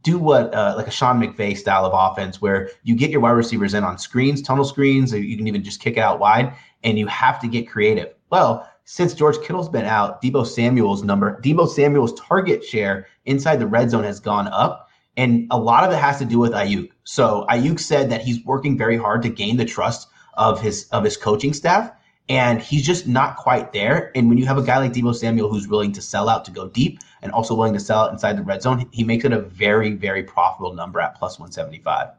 do 0.01 0.17
what 0.17 0.53
uh, 0.53 0.73
like 0.75 0.87
a 0.87 0.91
Sean 0.91 1.21
McVay 1.21 1.55
style 1.55 1.85
of 1.85 1.93
offense, 1.93 2.41
where 2.41 2.71
you 2.83 2.95
get 2.95 3.11
your 3.11 3.21
wide 3.21 3.31
receivers 3.31 3.75
in 3.75 3.83
on 3.83 3.99
screens, 3.99 4.41
tunnel 4.41 4.65
screens, 4.65 5.13
you 5.13 5.37
can 5.37 5.47
even 5.47 5.63
just 5.63 5.79
kick 5.79 5.95
it 5.97 5.99
out 5.99 6.19
wide, 6.19 6.53
and 6.83 6.97
you 6.97 7.05
have 7.07 7.39
to 7.39 7.47
get 7.47 7.69
creative. 7.69 8.13
Well, 8.31 8.67
since 8.85 9.13
George 9.13 9.39
Kittle's 9.41 9.69
been 9.69 9.85
out, 9.85 10.21
Deebo 10.21 10.47
Samuel's 10.47 11.03
number, 11.03 11.39
Deebo 11.41 11.69
Samuel's 11.69 12.19
target 12.19 12.63
share 12.63 13.05
inside 13.25 13.57
the 13.57 13.67
red 13.67 13.91
zone 13.91 14.05
has 14.05 14.19
gone 14.19 14.47
up. 14.47 14.89
And 15.17 15.47
a 15.51 15.59
lot 15.59 15.83
of 15.83 15.91
it 15.91 15.97
has 15.97 16.19
to 16.19 16.25
do 16.25 16.39
with 16.39 16.53
Aiyuk. 16.53 16.89
So 17.03 17.45
Aiyuk 17.49 17.79
said 17.79 18.09
that 18.11 18.21
he's 18.21 18.45
working 18.45 18.77
very 18.77 18.95
hard 18.95 19.23
to 19.23 19.29
gain 19.29 19.57
the 19.57 19.65
trust 19.65 20.07
of 20.37 20.61
his 20.61 20.87
of 20.91 21.03
his 21.03 21.17
coaching 21.17 21.53
staff, 21.53 21.91
and 22.29 22.61
he's 22.61 22.85
just 22.85 23.07
not 23.07 23.35
quite 23.35 23.73
there. 23.73 24.11
And 24.15 24.29
when 24.29 24.37
you 24.37 24.45
have 24.45 24.57
a 24.57 24.63
guy 24.63 24.77
like 24.77 24.93
Deebo 24.93 25.13
Samuel 25.13 25.49
who's 25.49 25.67
willing 25.67 25.91
to 25.93 26.01
sell 26.01 26.29
out 26.29 26.45
to 26.45 26.51
go 26.51 26.69
deep 26.69 26.99
and 27.21 27.31
also 27.31 27.55
willing 27.55 27.73
to 27.73 27.79
sell 27.79 27.99
out 27.99 28.13
inside 28.13 28.37
the 28.37 28.43
red 28.43 28.61
zone, 28.61 28.87
he 28.91 29.03
makes 29.03 29.25
it 29.25 29.33
a 29.33 29.41
very 29.41 29.91
very 29.93 30.23
profitable 30.23 30.73
number 30.73 31.01
at 31.01 31.15
plus 31.15 31.39
175. 31.39 32.09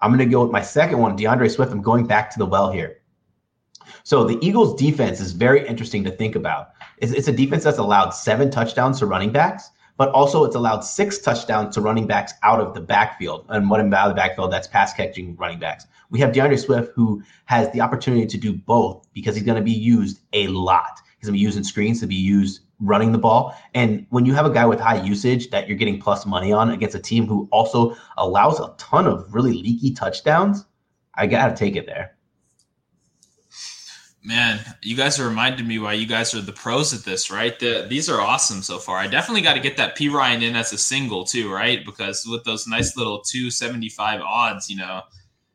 I'm 0.00 0.10
going 0.10 0.18
to 0.18 0.26
go 0.26 0.42
with 0.42 0.52
my 0.52 0.62
second 0.62 0.98
one, 0.98 1.16
D'Andre 1.16 1.48
Swift. 1.48 1.72
I'm 1.72 1.80
going 1.80 2.06
back 2.06 2.30
to 2.30 2.38
the 2.38 2.46
well 2.46 2.70
here. 2.70 2.98
So 4.02 4.24
the 4.24 4.38
Eagles' 4.46 4.74
defense 4.74 5.20
is 5.20 5.32
very 5.32 5.66
interesting 5.66 6.04
to 6.04 6.10
think 6.10 6.36
about. 6.36 6.72
It's, 6.98 7.12
it's 7.12 7.28
a 7.28 7.32
defense 7.32 7.64
that's 7.64 7.78
allowed 7.78 8.10
seven 8.10 8.50
touchdowns 8.50 8.98
to 8.98 9.06
running 9.06 9.32
backs, 9.32 9.70
but 9.96 10.08
also 10.10 10.44
it's 10.44 10.56
allowed 10.56 10.80
six 10.80 11.18
touchdowns 11.18 11.74
to 11.74 11.80
running 11.80 12.06
backs 12.06 12.32
out 12.42 12.60
of 12.60 12.74
the 12.74 12.80
backfield. 12.80 13.46
And 13.48 13.70
what 13.70 13.80
out 13.80 13.92
of 13.92 14.08
the 14.08 14.14
backfield, 14.14 14.52
that's 14.52 14.66
pass 14.66 14.92
catching 14.92 15.36
running 15.36 15.58
backs. 15.58 15.86
We 16.10 16.20
have 16.20 16.32
D'Andre 16.32 16.56
Swift, 16.56 16.92
who 16.94 17.22
has 17.46 17.70
the 17.72 17.80
opportunity 17.80 18.26
to 18.26 18.36
do 18.36 18.52
both 18.52 19.06
because 19.12 19.34
he's 19.34 19.44
going 19.44 19.58
to 19.58 19.62
be 19.62 19.72
used 19.72 20.20
a 20.32 20.48
lot. 20.48 21.00
He's 21.18 21.28
going 21.28 21.34
to 21.34 21.38
be 21.38 21.44
using 21.44 21.64
screens 21.64 22.00
to 22.00 22.06
be 22.06 22.14
used 22.14 22.60
running 22.80 23.12
the 23.12 23.18
ball. 23.18 23.56
And 23.74 24.06
when 24.10 24.26
you 24.26 24.34
have 24.34 24.46
a 24.46 24.50
guy 24.50 24.66
with 24.66 24.80
high 24.80 25.02
usage 25.02 25.50
that 25.50 25.68
you're 25.68 25.78
getting 25.78 26.00
plus 26.00 26.26
money 26.26 26.52
on 26.52 26.70
against 26.70 26.94
a 26.94 27.00
team 27.00 27.26
who 27.26 27.48
also 27.50 27.96
allows 28.18 28.60
a 28.60 28.74
ton 28.78 29.06
of 29.06 29.32
really 29.32 29.54
leaky 29.54 29.92
touchdowns, 29.92 30.66
I 31.14 31.26
got 31.26 31.48
to 31.48 31.56
take 31.56 31.76
it 31.76 31.86
there. 31.86 32.16
Man, 34.26 34.58
you 34.80 34.96
guys 34.96 35.20
are 35.20 35.28
reminding 35.28 35.68
me 35.68 35.78
why 35.78 35.92
you 35.92 36.06
guys 36.06 36.34
are 36.34 36.40
the 36.40 36.52
pros 36.52 36.94
at 36.94 37.04
this, 37.04 37.30
right? 37.30 37.58
The, 37.58 37.86
these 37.86 38.08
are 38.08 38.22
awesome 38.22 38.62
so 38.62 38.78
far. 38.78 38.96
I 38.96 39.06
definitely 39.06 39.42
got 39.42 39.52
to 39.52 39.60
get 39.60 39.76
that 39.76 39.98
Perine 39.98 40.42
in 40.42 40.56
as 40.56 40.72
a 40.72 40.78
single 40.78 41.24
too, 41.24 41.52
right? 41.52 41.84
Because 41.84 42.26
with 42.26 42.42
those 42.44 42.66
nice 42.66 42.96
little 42.96 43.20
275 43.20 44.22
odds, 44.22 44.70
you 44.70 44.78
know, 44.78 45.02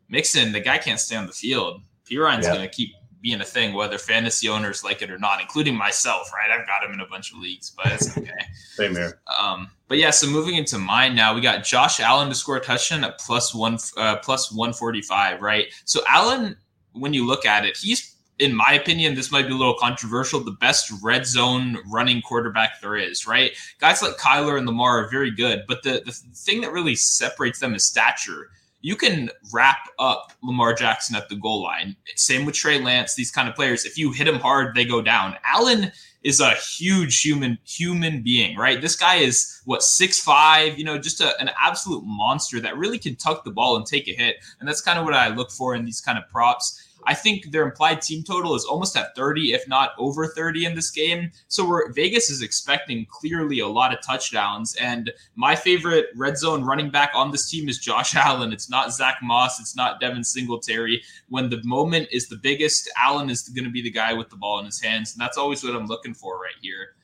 Mixon, 0.08 0.52
the 0.52 0.60
guy 0.60 0.78
can't 0.78 1.00
stay 1.00 1.16
on 1.16 1.26
the 1.26 1.34
field. 1.34 1.82
Perine's 2.08 2.46
yeah. 2.46 2.54
going 2.54 2.70
to 2.70 2.76
keep 2.76 2.92
being 3.22 3.42
a 3.42 3.46
thing, 3.46 3.74
whether 3.74 3.98
fantasy 3.98 4.48
owners 4.48 4.84
like 4.84 5.02
it 5.02 5.12
or 5.12 5.18
not, 5.18 5.42
including 5.42 5.76
myself, 5.76 6.32
right? 6.34 6.58
I've 6.58 6.66
got 6.68 6.84
him 6.84 6.94
in 6.94 7.00
a 7.00 7.08
bunch 7.08 7.34
of 7.34 7.40
leagues, 7.40 7.72
but 7.72 7.88
it's 7.88 8.18
okay. 8.18 8.32
Same 8.76 8.96
here. 8.96 9.20
Um, 9.40 9.70
but 9.88 9.98
yeah, 9.98 10.12
so 10.12 10.28
moving 10.28 10.56
into 10.56 10.78
mine 10.78 11.16
now, 11.16 11.34
we 11.34 11.42
got 11.42 11.64
Josh 11.64 12.00
Allen 12.00 12.30
to 12.30 12.36
score 12.36 12.58
a 12.58 12.62
touchdown 12.62 13.04
at 13.04 13.20
plus 13.20 13.54
one, 13.54 13.78
uh, 13.98 14.18
plus 14.18 14.52
145, 14.52 15.42
right? 15.42 15.68
So 15.86 16.02
Allen, 16.08 16.56
when 16.94 17.14
you 17.14 17.26
look 17.26 17.46
at 17.46 17.66
it, 17.66 17.76
he's 17.76 18.16
in 18.40 18.56
my 18.56 18.74
opinion, 18.74 19.16
this 19.16 19.32
might 19.32 19.48
be 19.48 19.54
a 19.54 19.58
little 19.58 19.76
controversial, 19.76 20.40
the 20.40 20.52
best 20.52 20.92
red 21.04 21.26
zone 21.26 21.78
running 21.86 22.22
quarterback 22.22 22.82
there 22.82 22.96
is, 22.96 23.28
right? 23.28 23.52
Guys 23.80 24.02
like 24.02 24.18
Kyler 24.18 24.58
and 24.58 24.66
Lamar 24.66 25.04
are 25.04 25.10
very 25.10 25.30
good, 25.30 25.64
but 25.68 25.84
the, 25.84 26.02
the 26.06 26.12
thing 26.12 26.62
that 26.62 26.72
really 26.72 26.96
separates 26.96 27.60
them 27.60 27.76
is 27.76 27.86
stature. 27.86 28.50
You 28.82 28.96
can 28.96 29.30
wrap 29.52 29.90
up 30.00 30.32
Lamar 30.42 30.74
Jackson 30.74 31.18
at 31.18 31.28
the 31.28 31.36
goal 31.36 31.62
line. 31.62 31.98
Same 32.16 32.46
with 32.46 32.56
Trey 32.56 32.80
Lance, 32.80 33.14
these 33.14 33.30
kind 33.30 33.50
of 33.50 33.56
players. 33.56 33.84
If 33.84 33.98
you 33.98 34.14
hit 34.14 34.24
them 34.24 34.40
hard, 34.40 34.74
they 34.74 34.86
go 34.86 35.02
down. 35.02 35.36
Allen 35.44 35.92
is 36.24 36.40
a 36.40 36.52
huge 36.52 37.22
human 37.22 37.58
human 37.66 38.22
being, 38.22 38.56
right? 38.58 38.82
This 38.82 38.96
guy 38.96 39.16
is 39.16 39.62
what 39.66 39.84
six 39.84 40.20
five, 40.20 40.78
you 40.78 40.86
know, 40.86 40.98
just 40.98 41.20
a, 41.20 41.38
an 41.42 41.50
absolute 41.62 42.04
monster 42.06 42.60
that 42.62 42.78
really 42.78 42.98
can 42.98 43.16
tuck 43.18 43.44
the 43.44 43.52
ball 43.52 43.76
and 43.76 43.86
take 43.86 44.08
a 44.08 44.14
hit. 44.14 44.38
And 44.60 44.68
that's 44.68 44.82
kind 44.82 44.98
of 44.98 45.04
what 45.04 45.14
I 45.14 45.28
look 45.28 45.52
for 45.52 45.76
in 45.76 45.84
these 45.84 46.00
kind 46.00 46.18
of 46.18 46.30
props. 46.30 46.89
I 47.06 47.14
think 47.14 47.52
their 47.52 47.64
implied 47.64 48.02
team 48.02 48.24
total 48.24 48.56
is 48.56 48.66
almost 48.66 48.96
at 48.96 49.16
30, 49.16 49.54
if 49.54 49.68
not 49.68 49.92
over 49.98 50.28
30 50.28 50.66
in 50.66 50.76
this 50.76 50.92
game. 50.92 51.32
So 51.48 51.68
we're, 51.68 51.92
Vegas 51.92 52.30
is 52.30 52.42
expecting 52.42 53.06
clearly 53.10 53.60
a 53.60 53.68
lot 53.68 53.94
of 53.94 54.02
touchdowns. 54.02 54.76
And 54.76 55.12
my 55.36 55.56
favorite 55.56 56.08
red 56.16 56.38
zone 56.38 56.64
running 56.64 56.90
back 56.90 57.12
on 57.14 57.32
this 57.32 57.50
team 57.50 57.70
is 57.70 57.80
Josh 57.80 58.16
Allen. 58.16 58.54
It's 58.54 58.70
not 58.70 58.94
Zack 58.94 59.18
Moss. 59.22 59.60
It's 59.60 59.76
not 59.76 60.00
Devin 60.00 60.24
Singletary. 60.24 61.02
When 61.30 61.50
the 61.50 61.62
moment 61.64 62.10
is 62.12 62.28
the 62.28 62.38
biggest, 62.38 62.90
Allen 62.98 63.30
is 63.30 63.50
going 63.50 63.66
to 63.66 63.72
be 63.72 63.82
the 63.82 63.92
guy 63.92 64.14
with 64.14 64.30
the 64.30 64.38
ball 64.38 64.60
in 64.60 64.66
his 64.66 64.82
hands. 64.82 65.14
And 65.14 65.22
that's 65.22 65.38
always 65.38 65.64
what 65.64 65.76
I'm 65.76 65.88
looking 65.88 66.14
for 66.14 66.40
right 66.40 66.56
here. 66.62 66.96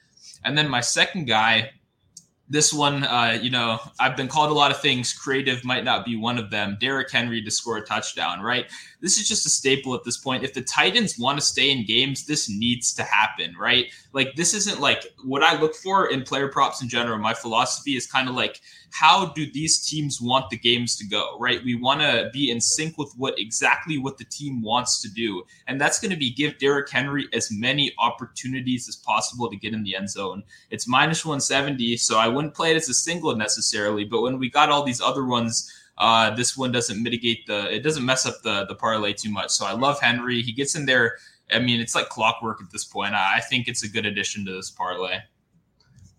And 0.44 0.58
then 0.58 0.70
my 0.70 0.82
second 0.82 1.26
guy 1.26 1.72
this 2.48 2.72
one, 2.72 3.04
uh, 3.04 3.38
you 3.42 3.50
know, 3.50 3.80
I've 4.00 4.16
been 4.16 4.28
called 4.28 4.52
a 4.52 4.54
lot 4.54 4.70
of 4.70 4.80
things. 4.80 5.14
Creative 5.14 5.64
might 5.66 5.84
not 5.84 6.06
be 6.06 6.16
one 6.16 6.38
of 6.38 6.52
them. 6.52 6.78
Derrick 6.80 7.12
Henry 7.12 7.42
to 7.42 7.50
score 7.50 7.78
a 7.78 7.86
touchdown, 7.86 8.42
right? 8.42 8.66
This 9.06 9.20
is 9.20 9.28
just 9.28 9.46
a 9.46 9.52
staple 9.52 9.94
at 9.94 10.04
this 10.04 10.18
point. 10.18 10.44
If 10.44 10.56
the 10.56 10.64
Titans 10.64 11.20
want 11.20 11.38
to 11.38 11.46
stay 11.46 11.70
in 11.70 11.86
games, 11.86 12.26
this 12.26 12.50
needs 12.50 12.92
to 12.96 13.04
happen, 13.04 13.54
right? 13.56 13.86
Like, 14.14 14.36
this 14.36 14.56
isn't 14.56 14.82
like 14.82 15.06
what 15.24 15.44
I 15.44 15.62
look 15.62 15.76
for 15.76 16.10
in 16.10 16.24
player 16.24 16.48
props 16.48 16.82
in 16.82 16.90
general. 16.90 17.20
My 17.20 17.36
philosophy 17.36 17.96
is 17.96 18.08
kind 18.08 18.28
of 18.28 18.34
like 18.34 18.62
how 18.90 19.28
do 19.28 19.46
these 19.52 19.86
teams 19.86 20.20
want 20.20 20.50
the 20.50 20.58
games 20.58 20.96
to 20.96 21.06
go, 21.06 21.38
right? 21.40 21.64
We 21.64 21.76
want 21.76 22.02
to 22.02 22.32
be 22.34 22.50
in 22.50 22.60
sync 22.60 22.98
with 22.98 23.14
what 23.16 23.38
exactly 23.38 24.00
what 24.00 24.18
the 24.18 24.26
team 24.26 24.64
wants 24.64 25.00
to 25.04 25.10
do. 25.10 25.44
And 25.68 25.80
that's 25.80 26.00
going 26.00 26.10
to 26.10 26.18
be 26.18 26.34
give 26.34 26.58
Derrick 26.58 26.90
Henry 26.90 27.28
as 27.32 27.52
many 27.52 27.94
opportunities 28.00 28.90
as 28.90 28.96
possible 28.96 29.52
to 29.52 29.56
get 29.56 29.76
in 29.76 29.84
the 29.84 29.96
end 29.96 30.10
zone. 30.10 30.42
It's 30.72 30.88
minus 30.88 31.24
170, 31.24 31.98
so 31.98 32.18
I 32.18 32.28
wouldn't 32.28 32.56
play 32.56 32.72
it 32.72 32.78
as 32.78 32.90
a 32.90 32.94
single 32.96 33.36
necessarily, 33.36 34.04
but 34.04 34.22
when 34.22 34.40
we 34.40 34.50
got 34.50 34.70
all 34.70 34.84
these 34.84 35.00
other 35.00 35.26
ones, 35.26 35.72
uh, 35.98 36.36
this 36.36 36.58
one 36.58 36.72
doesn't 36.72 37.02
mitigate 37.02 37.46
the 37.48 37.74
it 37.74 37.84
doesn't 37.84 38.06
mess 38.06 38.26
up 38.26 38.42
the 38.44 38.66
the 38.66 38.76
parlay 38.76 39.14
too 39.14 39.30
much. 39.30 39.52
So 39.52 39.66
I 39.66 39.74
love 39.74 40.00
Henry. 40.00 40.42
He 40.42 40.52
gets 40.52 40.76
in 40.76 40.86
there. 40.86 41.18
I 41.52 41.60
mean, 41.60 41.80
it's 41.80 41.96
like 41.96 42.10
clockwork 42.10 42.62
at 42.62 42.72
this 42.72 42.86
point. 42.86 43.14
I, 43.14 43.38
I 43.38 43.42
think 43.42 43.68
it's 43.68 43.84
a 43.84 43.90
good 43.90 44.06
addition 44.06 44.46
to 44.46 44.54
this 44.54 44.72
parlay. 44.72 45.20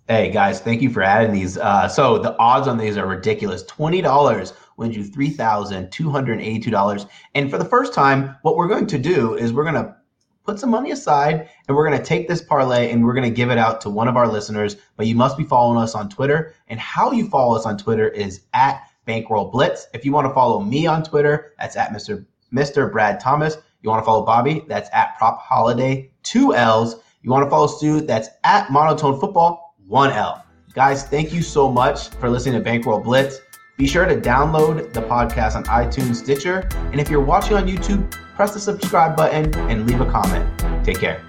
Hey 0.08 0.30
guys, 0.30 0.60
thank 0.60 0.82
you 0.82 0.90
for 0.90 1.02
adding 1.02 1.32
these. 1.32 1.58
Uh, 1.58 1.88
so 1.88 2.18
the 2.18 2.36
odds 2.38 2.68
on 2.68 2.78
these 2.78 2.96
are 2.96 3.06
ridiculous. 3.06 3.64
Twenty 3.64 4.00
dollars 4.00 4.52
wins 4.76 4.96
you 4.96 5.04
$3,282. 5.04 7.08
And 7.34 7.50
for 7.50 7.58
the 7.58 7.64
first 7.64 7.92
time, 7.92 8.36
what 8.42 8.56
we're 8.56 8.68
going 8.68 8.86
to 8.86 8.98
do 8.98 9.34
is 9.34 9.52
we're 9.52 9.64
going 9.64 9.74
to 9.74 9.96
put 10.44 10.60
some 10.60 10.70
money 10.70 10.92
aside 10.92 11.48
and 11.66 11.76
we're 11.76 11.88
going 11.88 11.98
to 11.98 12.04
take 12.04 12.28
this 12.28 12.40
parlay 12.40 12.92
and 12.92 13.04
we're 13.04 13.14
going 13.14 13.28
to 13.28 13.34
give 13.34 13.50
it 13.50 13.58
out 13.58 13.80
to 13.80 13.90
one 13.90 14.06
of 14.08 14.16
our 14.16 14.28
listeners. 14.28 14.76
But 14.96 15.06
you 15.06 15.16
must 15.16 15.36
be 15.36 15.44
following 15.44 15.78
us 15.78 15.94
on 15.94 16.08
Twitter. 16.08 16.54
And 16.68 16.78
how 16.78 17.12
you 17.12 17.28
follow 17.28 17.56
us 17.56 17.66
on 17.66 17.76
Twitter 17.76 18.08
is 18.08 18.42
at 18.54 18.82
Bankroll 19.06 19.50
Blitz. 19.50 19.86
If 19.94 20.04
you 20.04 20.12
want 20.12 20.26
to 20.26 20.34
follow 20.34 20.60
me 20.60 20.86
on 20.86 21.02
Twitter, 21.02 21.54
that's 21.58 21.76
at 21.76 21.92
Mr. 21.92 22.26
Mr. 22.52 22.90
Brad 22.90 23.18
Thomas. 23.20 23.56
You 23.82 23.90
want 23.90 24.02
to 24.02 24.04
follow 24.04 24.24
Bobby? 24.24 24.64
That's 24.68 24.90
at 24.92 25.16
Prop 25.16 25.40
Holiday, 25.40 26.10
two 26.22 26.54
L's. 26.54 26.96
You 27.22 27.30
want 27.30 27.44
to 27.44 27.50
follow 27.50 27.66
Stu? 27.66 28.00
That's 28.00 28.28
at 28.44 28.70
Monotone 28.70 29.18
Football, 29.18 29.74
one 29.86 30.10
L. 30.10 30.44
Guys, 30.74 31.04
thank 31.04 31.32
you 31.32 31.42
so 31.42 31.70
much 31.70 32.08
for 32.08 32.28
listening 32.28 32.54
to 32.54 32.60
Bankroll 32.60 33.00
Blitz. 33.00 33.40
Be 33.78 33.86
sure 33.86 34.06
to 34.06 34.16
download 34.16 34.92
the 34.92 35.02
podcast 35.02 35.54
on 35.54 35.64
iTunes, 35.64 36.16
Stitcher, 36.16 36.68
and 36.92 37.00
if 37.00 37.10
you're 37.10 37.24
watching 37.24 37.56
on 37.56 37.66
YouTube, 37.66 38.10
press 38.34 38.54
the 38.54 38.60
subscribe 38.60 39.16
button 39.16 39.54
and 39.70 39.86
leave 39.86 40.00
a 40.00 40.10
comment. 40.10 40.84
Take 40.84 40.98
care. 40.98 41.22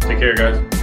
Take 0.00 0.18
care, 0.18 0.34
guys. 0.34 0.81